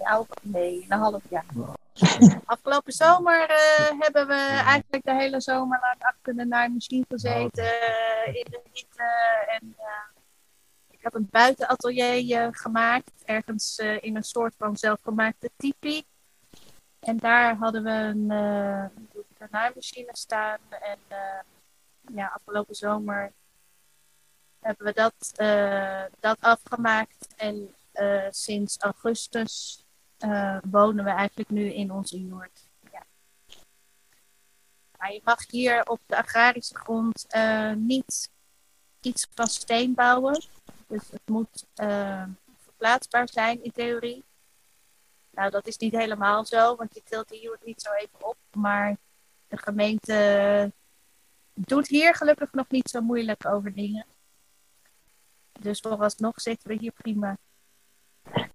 [0.00, 1.44] Ja, nee, een half jaar.
[2.44, 8.34] Afgelopen zomer uh, hebben we eigenlijk de hele zomer lang achter de naaimachine gezeten, uh,
[8.34, 9.02] in de hitte.
[9.48, 10.20] En uh,
[10.90, 16.04] ik heb een buitenatelier gemaakt, ergens in een soort van zelfgemaakte tipi.
[17.00, 20.98] En daar hadden we een, een naaimachine staan en
[22.12, 23.32] ja, afgelopen zomer
[24.64, 27.34] hebben we dat, uh, dat afgemaakt.
[27.36, 29.84] En uh, sinds augustus
[30.18, 32.72] uh, wonen we eigenlijk nu in onze joert.
[34.98, 37.26] Maar je mag hier op de agrarische grond
[37.76, 38.30] niet
[39.00, 40.44] iets van steen bouwen.
[40.86, 41.66] Dus het moet
[42.58, 44.24] verplaatsbaar zijn in theorie.
[45.30, 48.36] Nou, dat is niet helemaal zo, want je tilt de joert niet zo even op.
[48.56, 48.96] Maar
[49.48, 50.72] de gemeente
[51.54, 54.06] doet hier gelukkig nog niet zo moeilijk over dingen.
[55.60, 57.36] Dus vooralsnog zitten we hier prima.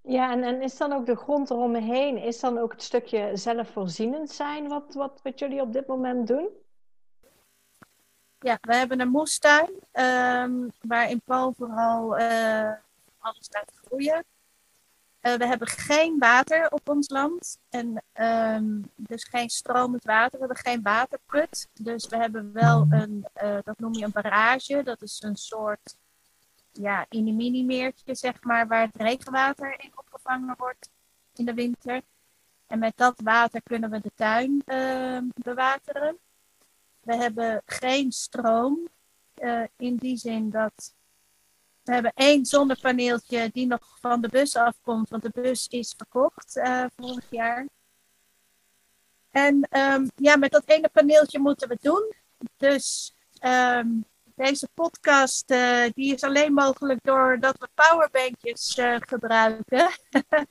[0.02, 4.30] Ja, en, en is dan ook de grond eromheen, is dan ook het stukje zelfvoorzienend
[4.30, 6.48] zijn wat, wat, wat jullie op dit moment doen?
[8.38, 12.72] Ja, we hebben een moestuin um, waarin Paul vooral uh,
[13.18, 14.24] alles laat groeien.
[15.22, 17.58] Uh, we hebben geen water op ons land.
[17.68, 20.38] En um, dus geen stromend water.
[20.38, 21.68] We hebben geen waterput.
[21.72, 24.82] Dus we hebben wel een, uh, dat noem je een barrage.
[24.82, 25.96] Dat is een soort
[26.72, 30.90] ja, mini meertje, zeg maar, waar het regenwater in opgevangen wordt
[31.34, 32.02] in de winter.
[32.66, 36.18] En met dat water kunnen we de tuin uh, bewateren.
[37.00, 38.88] We hebben geen stroom.
[39.42, 40.94] Uh, in die zin dat
[41.90, 46.56] we hebben één zonnepaneeltje die nog van de bus afkomt, want de bus is verkocht
[46.56, 47.66] uh, vorig jaar.
[49.30, 52.14] En um, ja, met dat ene paneeltje moeten we doen.
[52.56, 59.90] Dus um, deze podcast uh, die is alleen mogelijk doordat we powerbankjes uh, gebruiken.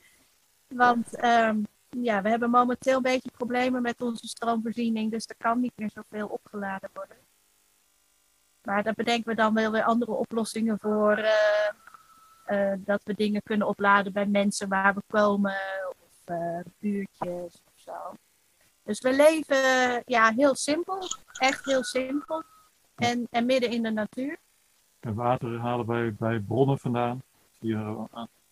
[0.67, 5.59] want um, ja, we hebben momenteel een beetje problemen met onze stroomvoorziening, dus er kan
[5.59, 7.28] niet meer zoveel opgeladen worden.
[8.69, 11.17] Maar daar bedenken we dan wel weer andere oplossingen voor.
[11.17, 11.29] Uh,
[12.47, 15.55] uh, dat we dingen kunnen opladen bij mensen waar we komen.
[15.89, 18.15] Of uh, buurtjes of zo.
[18.83, 19.57] Dus we leven
[20.05, 21.07] ja, heel simpel.
[21.33, 22.43] Echt heel simpel.
[22.95, 24.37] En, en midden in de natuur.
[24.99, 27.21] En water halen wij bij bronnen vandaan.
[27.59, 27.95] Hier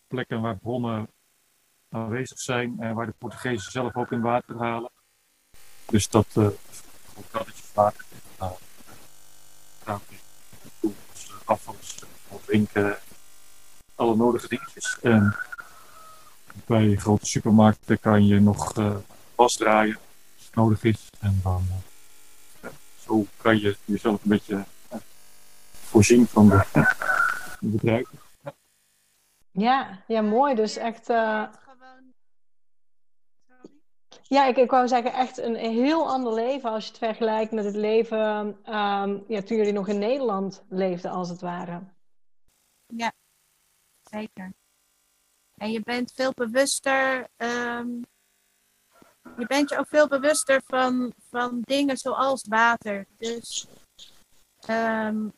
[0.08, 1.08] plekken waar bronnen
[1.90, 2.76] aanwezig zijn.
[2.80, 4.90] En waar de Portugezen zelf ook in water halen.
[5.86, 6.48] Dus dat uh,
[7.32, 7.72] kannetjes
[9.88, 10.18] water
[11.46, 12.04] afvals,
[12.46, 12.98] drinken,
[13.96, 14.98] alle nodige dingetjes.
[15.02, 15.36] En
[16.66, 18.96] bij grote supermarkten kan je nog uh,
[19.36, 19.96] was draaien
[20.36, 21.10] als het nodig is.
[21.20, 21.66] En dan
[22.62, 22.70] uh,
[23.06, 25.00] zo kan je jezelf een beetje uh,
[25.84, 26.66] voorzien van de,
[27.60, 28.20] de bedrijven.
[29.52, 30.56] Ja, ja, mooi.
[30.56, 31.10] Dus echt.
[34.30, 37.66] Ja, ik, ik wou zeggen, echt een heel ander leven als je het vergelijkt met
[37.66, 41.84] het leven um, ja, toen jullie nog in Nederland leefden, als het ware.
[42.86, 43.12] Ja,
[44.02, 44.54] zeker.
[45.54, 48.06] En je bent veel bewuster um,
[49.36, 53.06] je bent je ook veel bewuster van, van dingen zoals water.
[53.18, 53.68] Dus
[54.60, 55.30] ehm,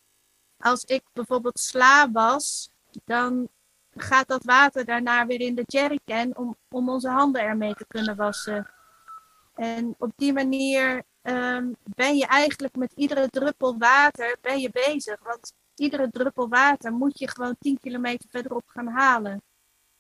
[0.58, 2.70] als ik bijvoorbeeld sla was,
[3.06, 3.50] dan
[3.96, 8.16] gaat dat water daarna weer in de jerrycan om, om onze handen ermee te kunnen
[8.16, 8.72] wassen.
[9.60, 15.20] En op die manier um, ben je eigenlijk met iedere druppel water ben je bezig.
[15.24, 19.42] Want iedere druppel water moet je gewoon 10 kilometer verderop gaan halen.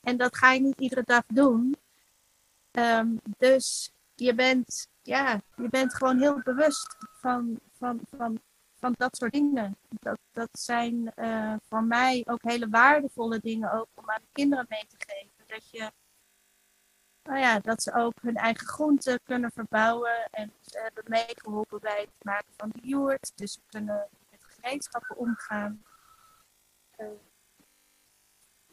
[0.01, 1.75] En dat ga je niet iedere dag doen.
[2.71, 8.39] Um, dus je bent, ja, je bent gewoon heel bewust van, van, van,
[8.75, 9.77] van dat soort dingen.
[9.89, 14.65] Dat, dat zijn uh, voor mij ook hele waardevolle dingen ook om aan de kinderen
[14.69, 15.43] mee te geven.
[15.47, 15.91] Dat je
[17.29, 20.27] nou ja, dat ze ook hun eigen groenten kunnen verbouwen.
[20.31, 23.31] En ze hebben meegeholpen bij het maken van de joert.
[23.35, 25.83] Dus ze kunnen met gereedschappen omgaan.
[26.97, 27.07] Uh,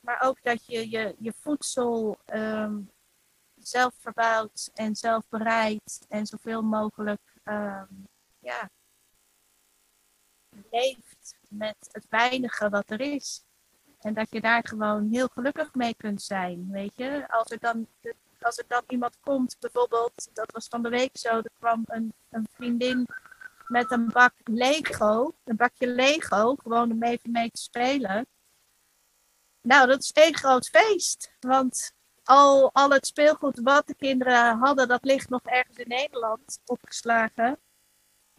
[0.01, 2.91] maar ook dat je je, je voedsel um,
[3.55, 6.07] zelf verbouwt en zelf bereidt.
[6.09, 8.71] En zoveel mogelijk um, ja,
[10.71, 13.45] leeft met het weinige wat er is.
[14.01, 16.71] En dat je daar gewoon heel gelukkig mee kunt zijn.
[16.71, 17.89] Weet je, als er dan
[18.47, 22.15] als er dan iemand komt, bijvoorbeeld, dat was van de week zo, er kwam een,
[22.31, 23.07] een vriendin
[23.67, 28.27] met een bak Lego, een bakje Lego, gewoon om even mee te spelen.
[29.61, 31.33] Nou, dat is één groot feest.
[31.41, 31.93] Want
[32.23, 37.59] al, al het speelgoed wat de kinderen hadden, dat ligt nog ergens in Nederland opgeslagen.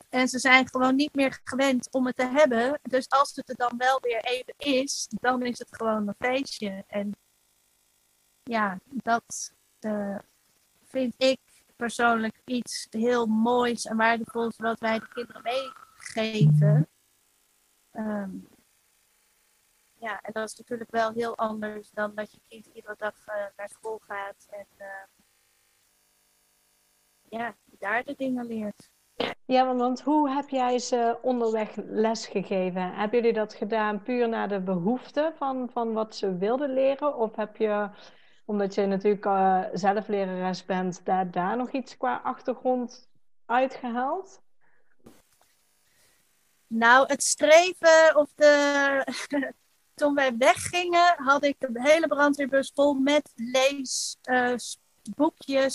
[0.10, 2.80] En ze zijn gewoon niet meer gewend om het te hebben.
[2.82, 6.84] Dus als het er dan wel weer even is, dan is het gewoon een feestje.
[6.88, 7.16] En
[8.44, 9.54] ja, dat,
[9.88, 10.20] uh,
[10.84, 11.40] vind ik
[11.76, 16.88] persoonlijk iets heel moois en waardevols wat wij de kinderen meegeven.
[17.92, 18.48] Um,
[20.00, 23.36] ja, en dat is natuurlijk wel heel anders dan dat je kind iedere dag uh,
[23.56, 24.88] naar school gaat en uh,
[27.30, 28.90] ja, daar de dingen leert.
[29.46, 32.94] Ja, want hoe heb jij ze onderweg lesgegeven?
[32.94, 37.16] Hebben jullie dat gedaan puur naar de behoeften van, van wat ze wilden leren?
[37.16, 37.90] Of heb je
[38.48, 43.10] omdat je natuurlijk uh, zelf lerares bent, daar, daar nog iets qua achtergrond
[43.46, 44.42] uitgehaald?
[46.68, 49.04] Nou, het streven of de.
[49.94, 54.76] Toen wij weggingen, had ik de hele brandweerbus vol met leesboekjes,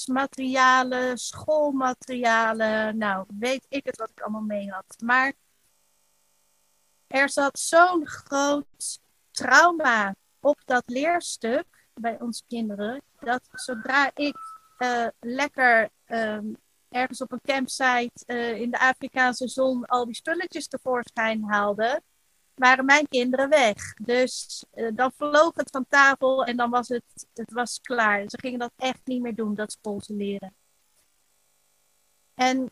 [0.08, 2.98] uh, materialen, schoolmaterialen.
[2.98, 4.96] Nou, weet ik het wat ik allemaal mee had.
[5.04, 5.32] Maar
[7.06, 9.00] er zat zo'n groot
[9.30, 13.03] trauma op dat leerstuk bij onze kinderen.
[13.20, 14.36] Dat zodra ik
[14.78, 16.57] uh, lekker um,
[16.88, 22.03] ergens op een campsite uh, in de Afrikaanse zon al die spulletjes tevoorschijn haalde,
[22.55, 23.95] waren mijn kinderen weg.
[23.95, 28.22] Dus uh, dan vloog het van tafel en dan was het, het was klaar.
[28.26, 30.55] Ze gingen dat echt niet meer doen, dat schoolse leren.
[32.34, 32.70] En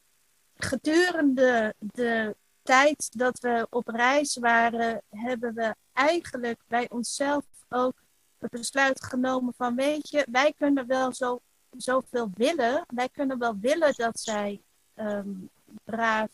[0.54, 8.02] gedurende de tijd dat we op reis waren, hebben we eigenlijk bij onszelf ook
[8.40, 11.40] het besluit genomen van, weet je, wij kunnen wel zo,
[11.76, 12.84] zoveel willen.
[12.86, 14.62] Wij kunnen wel willen dat zij
[14.94, 15.50] um,
[15.84, 16.30] braaf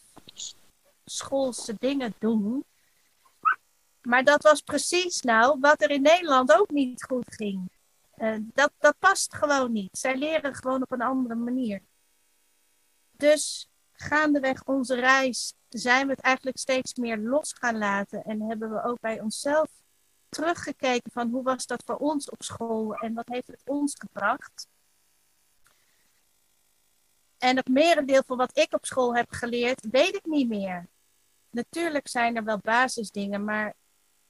[1.04, 2.64] schoolse dingen doen.
[4.02, 7.70] Maar dat was precies nou wat er in Nederland ook niet goed ging.
[8.16, 9.98] Uh, dat, dat past gewoon niet.
[9.98, 11.82] Zij leren gewoon op een andere manier.
[13.11, 18.22] Dus gaandeweg onze reis zijn we het eigenlijk steeds meer los gaan laten.
[18.22, 19.68] En hebben we ook bij onszelf
[20.29, 24.68] teruggekeken van hoe was dat voor ons op school en wat heeft het ons gebracht.
[27.39, 30.89] En het merendeel van wat ik op school heb geleerd, weet ik niet meer.
[31.51, 33.74] Natuurlijk zijn er wel basisdingen, maar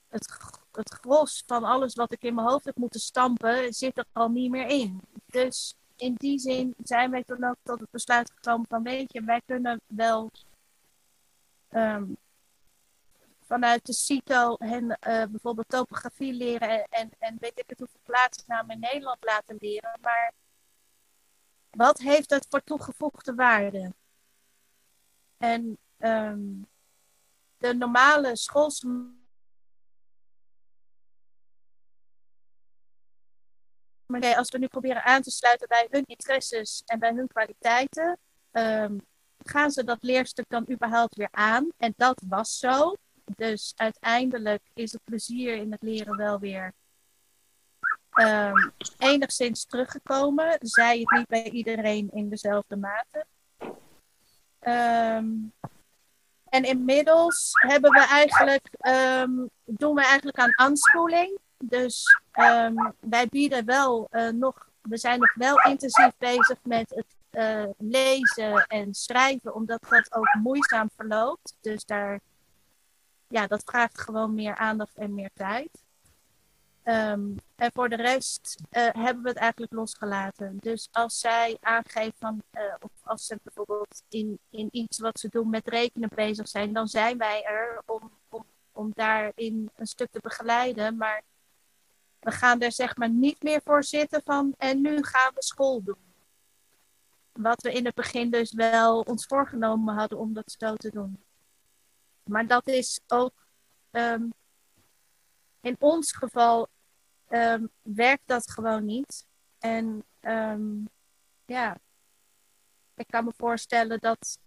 [0.09, 0.39] het,
[0.73, 4.29] het gros van alles wat ik in mijn hoofd heb moeten stampen, zit er al
[4.29, 5.01] niet meer in.
[5.27, 9.23] Dus in die zin zijn wij toen ook tot het besluit gekomen van, weet je,
[9.23, 10.31] wij kunnen wel
[11.71, 12.17] um,
[13.47, 18.75] vanuit de CITO hen uh, bijvoorbeeld topografie leren en, en, weet ik het hoeveel plaatsnamen
[18.75, 19.99] in Nederland laten leren.
[20.01, 20.33] Maar
[21.71, 23.95] wat heeft dat voor toegevoegde waarde?
[25.37, 26.67] En um,
[27.59, 29.15] de normale schoolse
[34.07, 38.19] Maar als we nu proberen aan te sluiten bij hun interesses en bij hun kwaliteiten,
[38.53, 39.07] um,
[39.39, 41.69] gaan ze dat leerstuk dan überhaupt weer aan?
[41.77, 42.95] En dat was zo.
[43.37, 46.73] Dus uiteindelijk is het plezier in het leren wel weer
[48.15, 50.59] um, enigszins teruggekomen.
[50.61, 53.27] Zij het niet bij iedereen in dezelfde mate.
[54.61, 55.53] Um,
[56.49, 61.39] en inmiddels hebben we eigenlijk, um, doen we eigenlijk aan unschooling.
[61.59, 62.21] Dus
[63.01, 68.67] wij bieden wel uh, nog, we zijn nog wel intensief bezig met het eh, lezen
[68.67, 71.57] en schrijven, omdat dat ook moeizaam verloopt.
[71.61, 72.21] Dus daar,
[73.29, 75.85] ja, dat vraagt gewoon meer aandacht en meer tijd.
[76.87, 80.57] Ehm, en voor de rest uh, hebben we het eigenlijk losgelaten.
[80.61, 85.29] Dus als zij aangeeft van, uh, of als ze bijvoorbeeld in, in iets wat ze
[85.29, 90.11] doen met rekenen bezig zijn, dan zijn wij er om, om, om daarin een stuk
[90.11, 90.97] te begeleiden.
[90.97, 91.23] Maar
[92.21, 95.83] we gaan er zeg maar niet meer voor zitten van, en nu gaan we school
[95.83, 96.15] doen.
[97.33, 101.26] Wat we in het begin dus wel ons voorgenomen hadden om dat zo te doen.
[102.29, 103.47] Maar dat is ook
[103.91, 104.33] um,
[105.61, 106.69] in ons geval
[107.29, 109.27] um, werkt dat gewoon niet.
[109.59, 110.89] En um,
[111.47, 111.77] ja,
[112.95, 114.39] ik kan me voorstellen dat,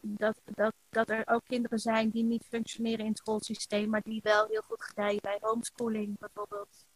[0.00, 4.20] dat, dat, dat er ook kinderen zijn die niet functioneren in het schoolsysteem, maar die
[4.22, 6.86] wel heel goed gedijen bij homeschooling bijvoorbeeld.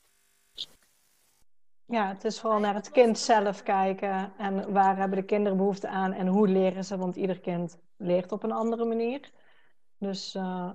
[1.86, 5.88] Ja, het is vooral naar het kind zelf kijken en waar hebben de kinderen behoefte
[5.88, 9.30] aan en hoe leren ze, want ieder kind leert op een andere manier.
[10.02, 10.70] Dus uh,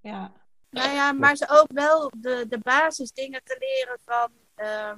[0.00, 0.32] ja.
[0.70, 4.92] Nou ja, maar ze ook wel de, de basisdingen te leren van uh,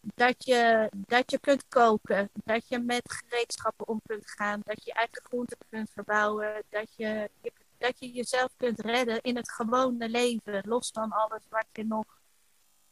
[0.00, 4.92] dat, je, dat je kunt koken, dat je met gereedschappen om kunt gaan, dat je
[4.92, 7.30] eigen groenten kunt verbouwen, dat je,
[7.78, 12.20] dat je jezelf kunt redden in het gewone leven, los van alles wat je nog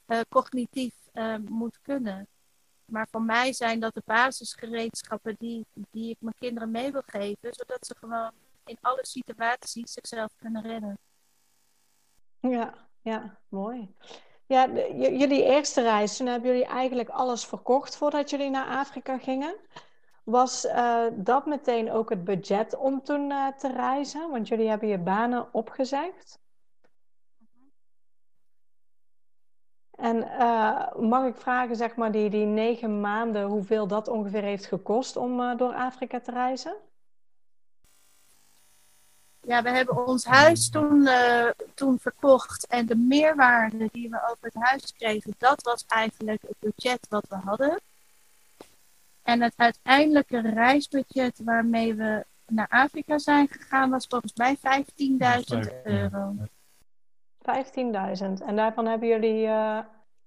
[0.06, 2.28] uh, cognitief uh, moet kunnen.
[2.84, 7.54] Maar voor mij zijn dat de basisgereedschappen die, die ik mijn kinderen mee wil geven,
[7.54, 8.32] zodat ze gewoon
[8.66, 10.98] in alle situaties zichzelf kunnen redden.
[12.40, 13.94] Ja, ja, mooi.
[14.46, 19.56] Ja, jullie eerste reis, toen hebben jullie eigenlijk alles verkocht voordat jullie naar Afrika gingen.
[20.24, 24.30] Was uh, dat meteen ook het budget om toen uh, te reizen?
[24.30, 26.38] Want jullie hebben je banen opgezegd.
[29.90, 34.66] En uh, mag ik vragen, zeg maar, die, die negen maanden, hoeveel dat ongeveer heeft
[34.66, 36.76] gekost om door Afrika te reizen?
[39.46, 42.66] Ja, we hebben ons huis toen, uh, toen verkocht.
[42.66, 47.26] En de meerwaarde die we over het huis kregen, dat was eigenlijk het budget wat
[47.28, 47.80] we hadden.
[49.22, 56.34] En het uiteindelijke reisbudget waarmee we naar Afrika zijn gegaan, was volgens mij 15.000 euro.
[57.38, 58.46] 15.000.
[58.46, 59.78] En daarvan hebben jullie uh,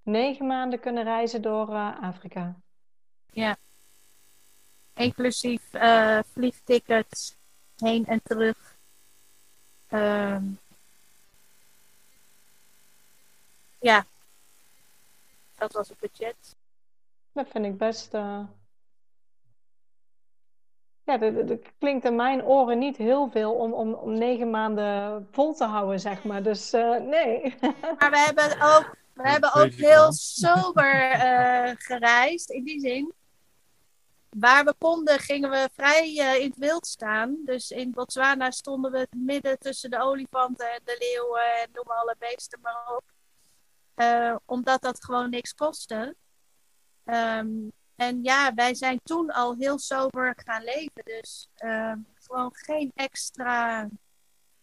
[0.03, 2.55] negen maanden kunnen reizen door uh, Afrika.
[3.31, 3.57] Ja.
[4.93, 7.37] Inclusief uh, vliegtickets
[7.75, 8.78] heen en terug.
[9.91, 10.59] Um,
[13.79, 14.05] ja.
[15.55, 16.55] Dat was het budget.
[17.31, 18.13] Dat vind ik best
[21.09, 25.53] ja, dat, klinkt in mijn oren niet heel veel om, om, om negen maanden vol
[25.53, 26.43] te houden, zeg maar.
[26.43, 27.55] Dus uh, nee.
[27.99, 33.13] Maar we hebben ook, we hebben ook heel sober uh, gereisd, in die zin.
[34.29, 37.37] Waar we konden, gingen we vrij uh, in het wild staan.
[37.45, 42.15] Dus in Botswana stonden we midden tussen de olifanten en de leeuwen en noem alle
[42.19, 43.03] beesten maar op.
[44.45, 46.15] omdat dat gewoon niks kostte.
[47.05, 51.03] Um, en ja, wij zijn toen al heel sober gaan leven.
[51.03, 53.89] Dus uh, gewoon geen extra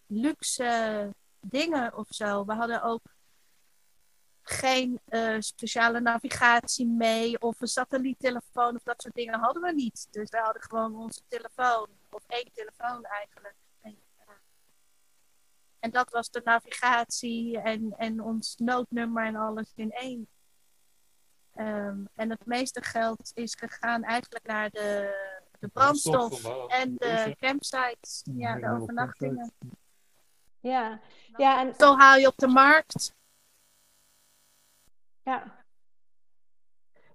[0.05, 2.45] luxe dingen of zo.
[2.45, 3.01] We hadden ook
[4.49, 10.07] geen uh, speciale navigatie mee of een satelliettelefoon of dat soort dingen hadden we niet.
[10.11, 13.55] Dus we hadden gewoon onze telefoon, of één telefoon eigenlijk.
[13.81, 14.33] En, uh,
[15.79, 20.27] en dat was de navigatie en, en ons noodnummer en alles in één.
[21.55, 25.15] Um, en het meeste geld is gegaan eigenlijk naar de,
[25.59, 28.21] de brandstof en de campsites.
[28.23, 29.51] Ja, de overnachtingen.
[30.59, 30.99] Ja,
[31.37, 31.73] ja en...
[31.77, 33.15] Zo haal je op de markt.
[35.27, 35.43] Ja.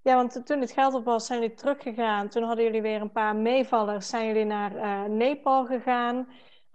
[0.02, 2.28] Ja, want toen het geld op was, zijn jullie teruggegaan.
[2.28, 4.08] Toen hadden jullie weer een paar meevallers.
[4.08, 6.28] Zijn jullie naar uh, Nepal gegaan.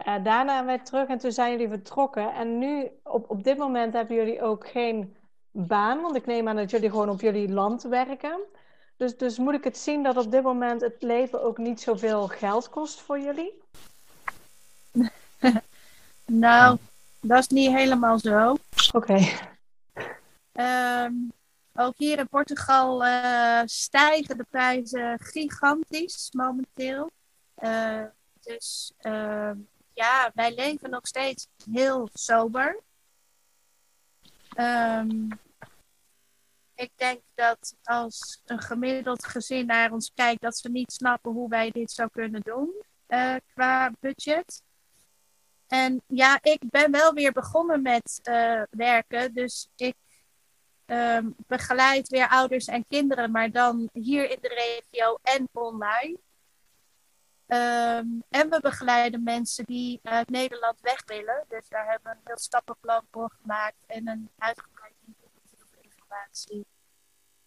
[0.06, 2.34] Uh, daarna weer terug en toen zijn jullie vertrokken.
[2.34, 5.16] En nu, op, op dit moment, hebben jullie ook geen
[5.50, 6.00] baan?
[6.00, 8.38] Want ik neem aan dat jullie gewoon op jullie land werken.
[8.96, 12.28] Dus, dus moet ik het zien dat op dit moment het leven ook niet zoveel
[12.28, 13.62] geld kost voor jullie?
[16.44, 16.78] nou,
[17.20, 18.56] dat is niet helemaal zo.
[18.92, 19.28] Oké.
[20.58, 21.14] Ehm,
[21.74, 27.10] ook hier in Portugal uh, stijgen de prijzen gigantisch momenteel.
[27.58, 28.04] Uh,
[28.40, 29.50] dus uh,
[29.92, 32.80] ja, wij leven nog steeds heel sober.
[34.56, 35.28] Um,
[36.74, 41.48] ik denk dat als een gemiddeld gezin naar ons kijkt, dat ze niet snappen hoe
[41.48, 44.62] wij dit zou kunnen doen uh, qua budget.
[45.66, 48.20] En ja, ik ben wel weer begonnen met
[48.70, 49.94] werken, dus ik
[50.90, 56.18] um, begeleidt weer ouders en kinderen, maar dan hier in de regio en online.
[57.46, 61.44] Ehm, en we begeleiden mensen die uit Nederland weg willen.
[61.48, 64.94] Dus daar hebben we een heel stappenplan voor gemaakt en een uitgebreid
[65.80, 66.66] informatie.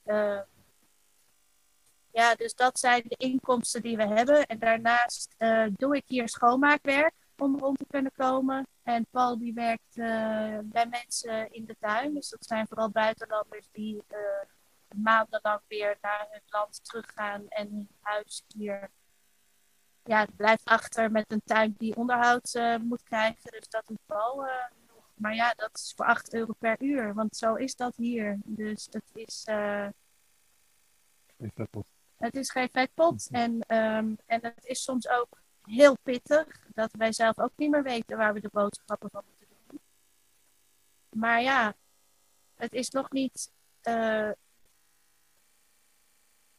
[0.06, 0.42] Uh,
[2.12, 4.46] ja, dus dat zijn de inkomsten die we hebben.
[4.46, 8.68] En daarnaast uh, doe ik hier schoonmaakwerk om rond te kunnen komen.
[8.84, 12.14] En Paul die werkt uh, bij mensen in de tuin.
[12.14, 14.18] Dus dat zijn vooral buitenlanders die uh,
[14.96, 18.90] maandenlang weer naar hun land teruggaan en hun huis hier
[20.04, 23.52] ja, blijft achter met een tuin die onderhoud uh, moet krijgen.
[23.52, 24.36] Dus dat doet Paul
[24.88, 25.12] nog.
[25.14, 27.14] Maar ja, dat is voor 8 euro per uur.
[27.14, 28.40] Want zo is dat hier.
[28.44, 29.46] Dus dat is...
[32.18, 33.28] Het is geen vetpot.
[33.32, 36.68] En, um, en het is soms ook heel pittig.
[36.74, 39.80] Dat wij zelf ook niet meer weten waar we de boodschappen van moeten doen.
[41.10, 41.76] Maar ja,
[42.56, 43.52] het is nog niet.
[43.84, 44.32] Uh,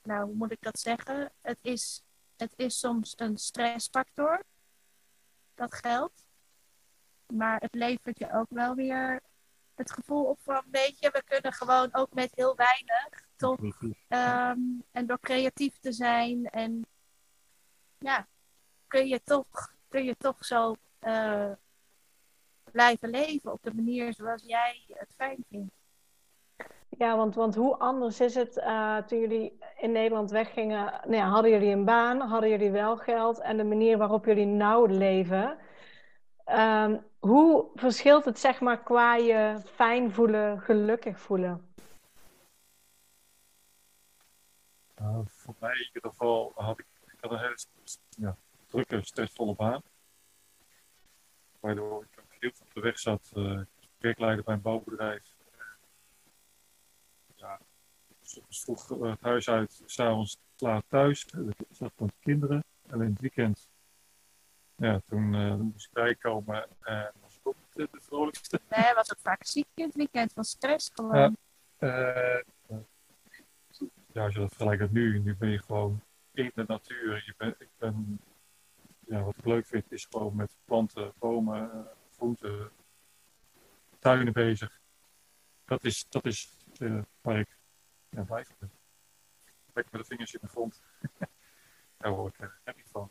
[0.03, 1.33] nou, hoe moet ik dat zeggen?
[1.41, 2.03] Het is,
[2.37, 4.43] het is soms een stressfactor.
[5.55, 6.25] Dat geld.
[7.27, 9.23] Maar het levert je ook wel weer
[9.75, 13.61] het gevoel op van, weet je, we kunnen gewoon ook met heel weinig toch.
[14.09, 16.87] Um, en door creatief te zijn en
[17.99, 18.29] ja,
[18.93, 21.51] kun je toch, kun je toch zo uh,
[22.73, 25.75] blijven leven op de manier zoals jij het fijn vindt.
[26.89, 30.85] Ja, want, want hoe anders is het uh, toen jullie in Nederland weggingen?
[30.85, 32.21] Nou ja, hadden jullie een baan?
[32.21, 33.41] Hadden jullie wel geld?
[33.41, 35.59] En de manier waarop jullie nou leven?
[36.47, 41.75] Um, hoe verschilt het zeg maar qua je fijn voelen, gelukkig voelen?
[45.01, 47.57] Uh, voor mij in ieder geval had ik, ik had een hele
[48.09, 48.37] ja,
[48.73, 49.83] drukke, stressvolle baan.
[51.61, 53.31] Waardoor ik ook heel veel op de weg zat.
[53.37, 53.61] Uh,
[53.99, 55.37] werkleider bij een bouwbedrijf.
[57.35, 57.61] Ja,
[58.49, 61.25] vroeg het huis uit, s'avonds laat thuis.
[61.25, 62.65] Ik zat met kinderen.
[62.91, 63.69] Alleen het weekend
[64.77, 68.61] ja, toen uh, moest ik bijkomen en was ik ook de, de vrolijkste.
[68.69, 71.37] Nee, was ook vaak ziek in het weekend van stress gewoon.
[71.79, 72.41] Uh,
[74.13, 76.03] ja, als je dat vergelijkt met nu, nu ben je gewoon
[76.33, 77.23] in de natuur.
[77.27, 78.21] Je ben, ik ben,
[79.07, 82.71] ja, wat ik leuk vind, is gewoon met planten, bomen, groenten,
[83.99, 84.81] tuinen bezig.
[85.65, 87.57] Dat is, dat is uh, waar ik
[88.09, 88.73] ja, blij van ben.
[89.73, 90.83] Lekker met de vingers in de grond.
[91.99, 93.11] Daar word ik er happy van.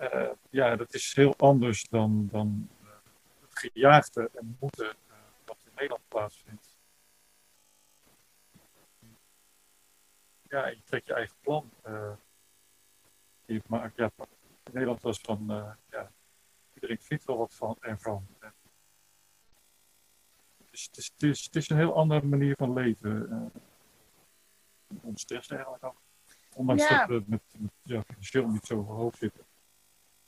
[0.00, 2.70] Uh, ja, dat is heel anders dan, dan
[3.40, 4.96] het gejaagde en moeten
[5.44, 6.80] wat in Nederland plaatsvindt.
[10.42, 11.70] Ja, je trekt je eigen plan.
[13.44, 14.10] Je maakt, ja,
[14.72, 15.44] Nederland was van,
[15.90, 16.12] ja,
[16.74, 17.76] iedereen vindt wel wat van.
[17.80, 18.22] En het,
[20.70, 23.52] is, het, is, het, is, het is een heel andere manier van leven.
[25.00, 26.00] Ontstress eigenlijk ook.
[26.54, 26.98] Ondanks ja.
[26.98, 29.44] dat we met, met ja, financieel niet zo hoog zitten.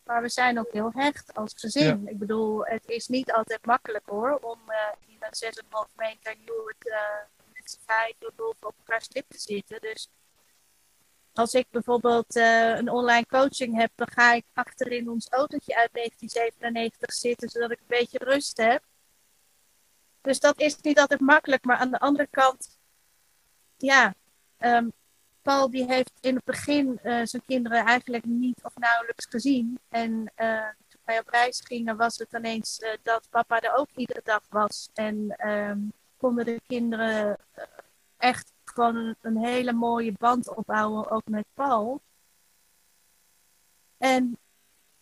[0.04, 2.02] Maar we zijn ook heel hecht als gezin.
[2.02, 2.10] Ja.
[2.10, 5.54] Ik bedoel, het is niet altijd makkelijk hoor, om uh, in een
[5.88, 6.94] 6,5 meter Joert uh,
[7.52, 9.80] met z'n vijf op elkaar stip te zitten.
[9.80, 10.08] Dus
[11.38, 15.92] als ik bijvoorbeeld uh, een online coaching heb, dan ga ik achterin ons autootje uit
[15.92, 18.82] 1997 zitten, zodat ik een beetje rust heb.
[20.20, 22.78] Dus dat is niet altijd makkelijk, maar aan de andere kant,
[23.76, 24.14] ja,
[24.58, 24.92] um,
[25.42, 29.78] Paul die heeft in het begin uh, zijn kinderen eigenlijk niet of nauwelijks gezien.
[29.88, 34.20] En uh, toen wij op reis gingen was het ineens dat papa er ook iedere
[34.24, 34.88] dag was.
[34.94, 37.38] En um, konden de kinderen
[38.16, 42.00] echt gewoon een, hele mooie band opbouwen, ook met Paul.
[43.98, 44.38] En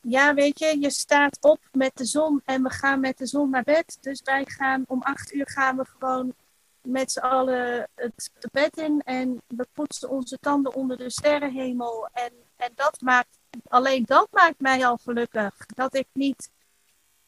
[0.01, 3.51] ja, weet je, je staat op met de zon en we gaan met de zon
[3.51, 3.99] naar bed.
[4.01, 6.35] Dus wij gaan om acht uur gaan we gewoon
[6.83, 12.09] met z'n allen het bed in en we poetsen onze tanden onder de sterrenhemel.
[12.13, 15.57] En, en dat maakt, alleen dat maakt mij al gelukkig.
[15.67, 16.51] Dat ik niet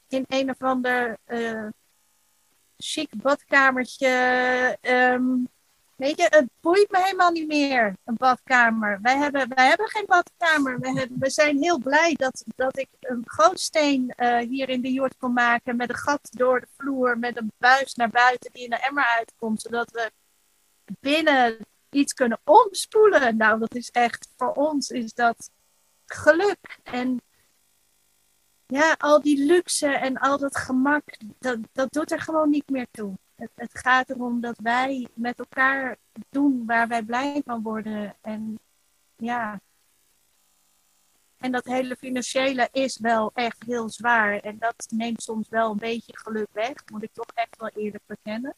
[0.08, 1.68] in een of ander uh,
[2.76, 5.48] chic badkamertje um,
[5.96, 8.98] Weet je, het boeit me helemaal niet meer, een badkamer.
[9.02, 10.80] Wij hebben, wij hebben geen badkamer.
[10.80, 14.92] We, hebben, we zijn heel blij dat, dat ik een gootsteen uh, hier in de
[14.92, 15.76] jord kon maken.
[15.76, 19.04] Met een gat door de vloer, met een buis naar buiten die in de emmer
[19.04, 19.62] uitkomt.
[19.62, 20.12] Zodat we
[21.00, 21.56] binnen
[21.90, 23.36] iets kunnen omspoelen.
[23.36, 25.50] Nou, dat is echt, voor ons is dat
[26.06, 26.78] geluk.
[26.82, 27.22] En
[28.66, 31.02] ja, al die luxe en al dat gemak,
[31.38, 33.14] dat, dat doet er gewoon niet meer toe.
[33.44, 35.96] Het, het, gaat erom dat wij met elkaar
[36.30, 38.16] doen waar wij blij van worden.
[38.20, 38.58] En
[39.16, 39.60] ja.
[41.36, 44.40] En dat hele financiële is wel echt heel zwaar.
[44.40, 46.72] En dat neemt soms wel een beetje geluk weg.
[46.92, 48.54] Moet ik toch echt wel eerlijk bekennen.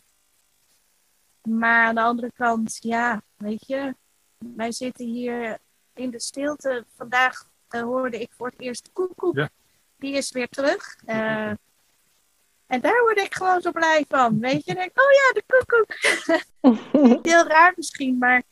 [1.43, 3.95] Maar aan de andere kant, ja, weet je,
[4.39, 5.59] wij zitten hier
[5.95, 6.85] in de stilte.
[6.97, 9.37] Vandaag uh, hoorde ik voor het eerst koekoek.
[9.37, 9.49] Ja.
[9.97, 10.97] Die is weer terug.
[11.07, 11.53] Uh,
[12.67, 14.41] en daar word ik gewoon zo blij van.
[14.41, 15.95] Weet je, denk, oh ja, de koekoek.
[17.31, 18.43] Heel raar misschien, maar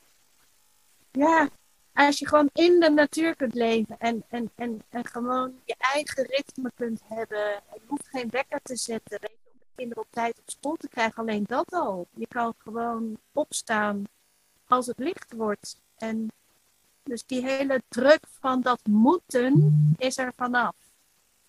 [1.11, 1.49] ja,
[1.95, 6.27] als je gewoon in de natuur kunt leven en, en, en, en gewoon je eigen
[6.27, 7.62] ritme kunt hebben.
[7.73, 9.19] Je hoeft geen wekker te zetten.
[9.21, 12.07] Weet je, om de kinderen op tijd op school te krijgen, alleen dat al.
[12.15, 14.05] Je kan gewoon opstaan
[14.67, 15.81] als het licht wordt.
[15.97, 16.29] En
[17.03, 20.75] dus die hele druk van dat moeten is er vanaf.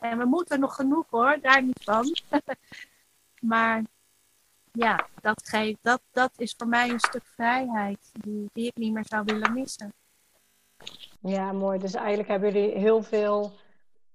[0.09, 2.15] En we moeten nog genoeg hoor, daar niet van.
[3.51, 3.83] maar
[4.71, 9.05] ja, dat, geeft, dat, dat is voor mij een stuk vrijheid die, ik niet meer
[9.07, 9.93] zou willen missen.
[11.19, 11.79] Ja, mooi.
[11.79, 13.53] Dus eigenlijk hebben jullie heel veel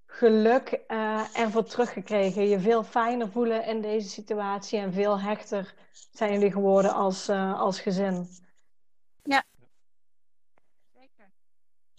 [0.07, 2.49] geluk uh, ervoor teruggekregen.
[2.49, 5.74] Je veel fijner voelen in deze situatie en veel hechter
[6.12, 8.28] zijn jullie geworden als, uh, als gezin.
[9.22, 9.45] Ja,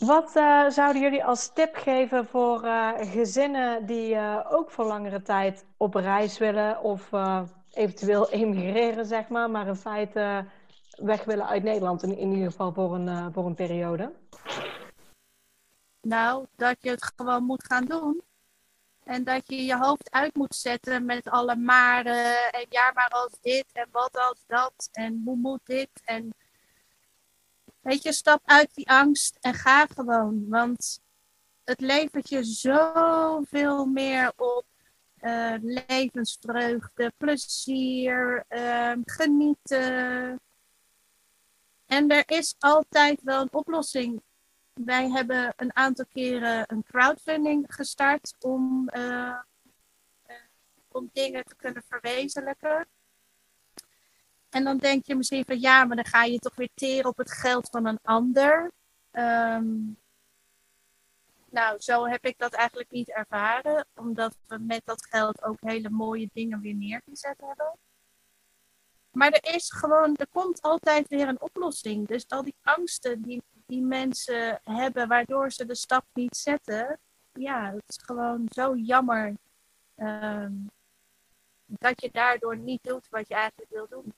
[0.05, 5.21] wat uh, zouden jullie als tip geven voor uh, gezinnen die uh, ook voor langere
[5.21, 7.09] tijd op reis willen of
[7.71, 10.45] eventueel emigreren, zeg maar, maar in feite
[10.95, 14.11] weg willen uit Nederland, in, in ieder geval voor een, voor een periode?
[16.01, 18.21] Nou, dat je het gewoon moet gaan doen.
[19.03, 23.39] En dat je je hoofd uit moet zetten met alle maren en ja, maar als
[23.41, 26.33] dit en wat als dat en hoe moet dit en
[27.81, 30.45] Weet je, stap uit die angst en ga gewoon.
[30.49, 31.01] Want
[31.63, 34.65] het levert je zoveel meer op
[35.21, 40.39] uh, levensvreugde, plezier, uh, genieten.
[41.85, 44.21] En er is altijd wel een oplossing.
[44.73, 49.39] Wij hebben een aantal keren een crowdfunding gestart om, uh,
[50.91, 52.87] om dingen te kunnen verwezenlijken.
[54.51, 57.17] En dan denk je misschien van ja, maar dan ga je toch weer teren op
[57.17, 58.71] het geld van een ander.
[59.11, 59.73] Ehm,
[61.49, 65.89] nou, zo heb ik dat eigenlijk niet ervaren, omdat we met dat geld ook hele
[65.89, 67.77] mooie dingen weer neergezet hebben.
[69.11, 72.07] Maar er is gewoon, er komt altijd weer een oplossing.
[72.07, 76.99] Dus al die angsten die, die mensen hebben, waardoor ze de stap niet zetten,
[77.33, 79.35] ja, het is gewoon zo jammer
[79.95, 80.53] ehm,
[81.65, 84.13] dat je daardoor niet doet wat je eigenlijk wil doen.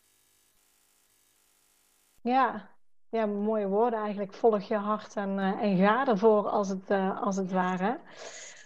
[2.23, 2.69] Ja,
[3.09, 4.33] ja, mooie woorden eigenlijk.
[4.33, 7.99] Volg je hart en, uh, en ga ervoor als het, uh, als het ware.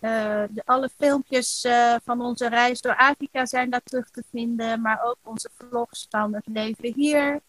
[0.00, 1.66] Uh, alle filmpjes
[2.04, 6.34] van onze reis door Afrika zijn daar terug te vinden, maar ook onze vlogs van
[6.34, 7.40] het leven hier.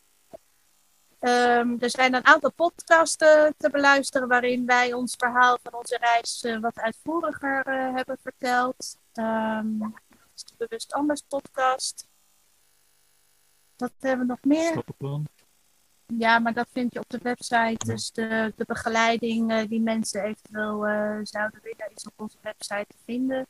[1.20, 6.47] Um, er zijn een aantal podcasten te beluisteren waarin wij ons verhaal van onze reis
[6.61, 7.64] wat uitvoeriger
[7.95, 8.97] hebben verteld.
[9.14, 12.11] Um, dat is de Bewust Anders podcast.
[13.84, 14.84] Wat hebben we nog meer?
[16.06, 17.86] Ja, maar dat vind je op de website.
[17.86, 22.86] Dus de, de begeleiding uh, die mensen eventueel uh, zouden willen, is op onze website
[22.88, 23.48] te vinden.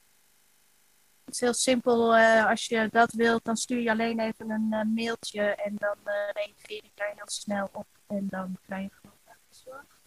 [1.25, 2.17] Het is heel simpel.
[2.17, 5.97] Uh, als je dat wilt, dan stuur je alleen even een mailtje en dan
[6.33, 7.87] reageer ik daar heel snel op.
[8.07, 9.17] En dan krijg je gewoon
[9.49, 9.99] zorg.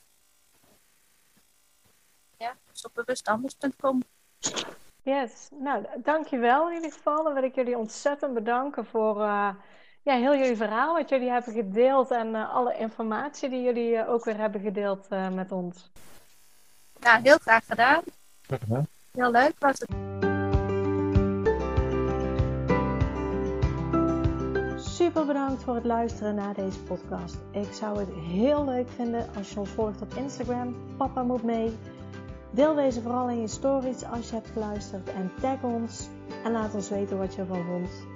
[2.37, 4.03] Ja, dus op bewustanders.com.
[5.03, 7.25] Yes, nou dankjewel in ieder geval.
[7.25, 9.25] Dan wil ik jullie ontzettend bedanken voor
[10.07, 14.11] ja, heel jullie verhaal wat jullie hebben gedeeld en uh, alle informatie die jullie uh,
[14.11, 15.91] ook weer hebben gedeeld uh, met ons.
[17.01, 18.03] Ja, heel graag gedaan.
[19.13, 19.91] Heel leuk was het.
[24.81, 27.37] Super bedankt voor het luisteren naar deze podcast.
[27.51, 30.77] Ik zou het heel leuk vinden als je ons volgt op Instagram.
[30.97, 31.77] Papa moet mee.
[32.51, 36.09] Deel deze vooral in je stories als je hebt geluisterd en tag ons
[36.45, 38.16] en laat ons weten wat je ervan vond.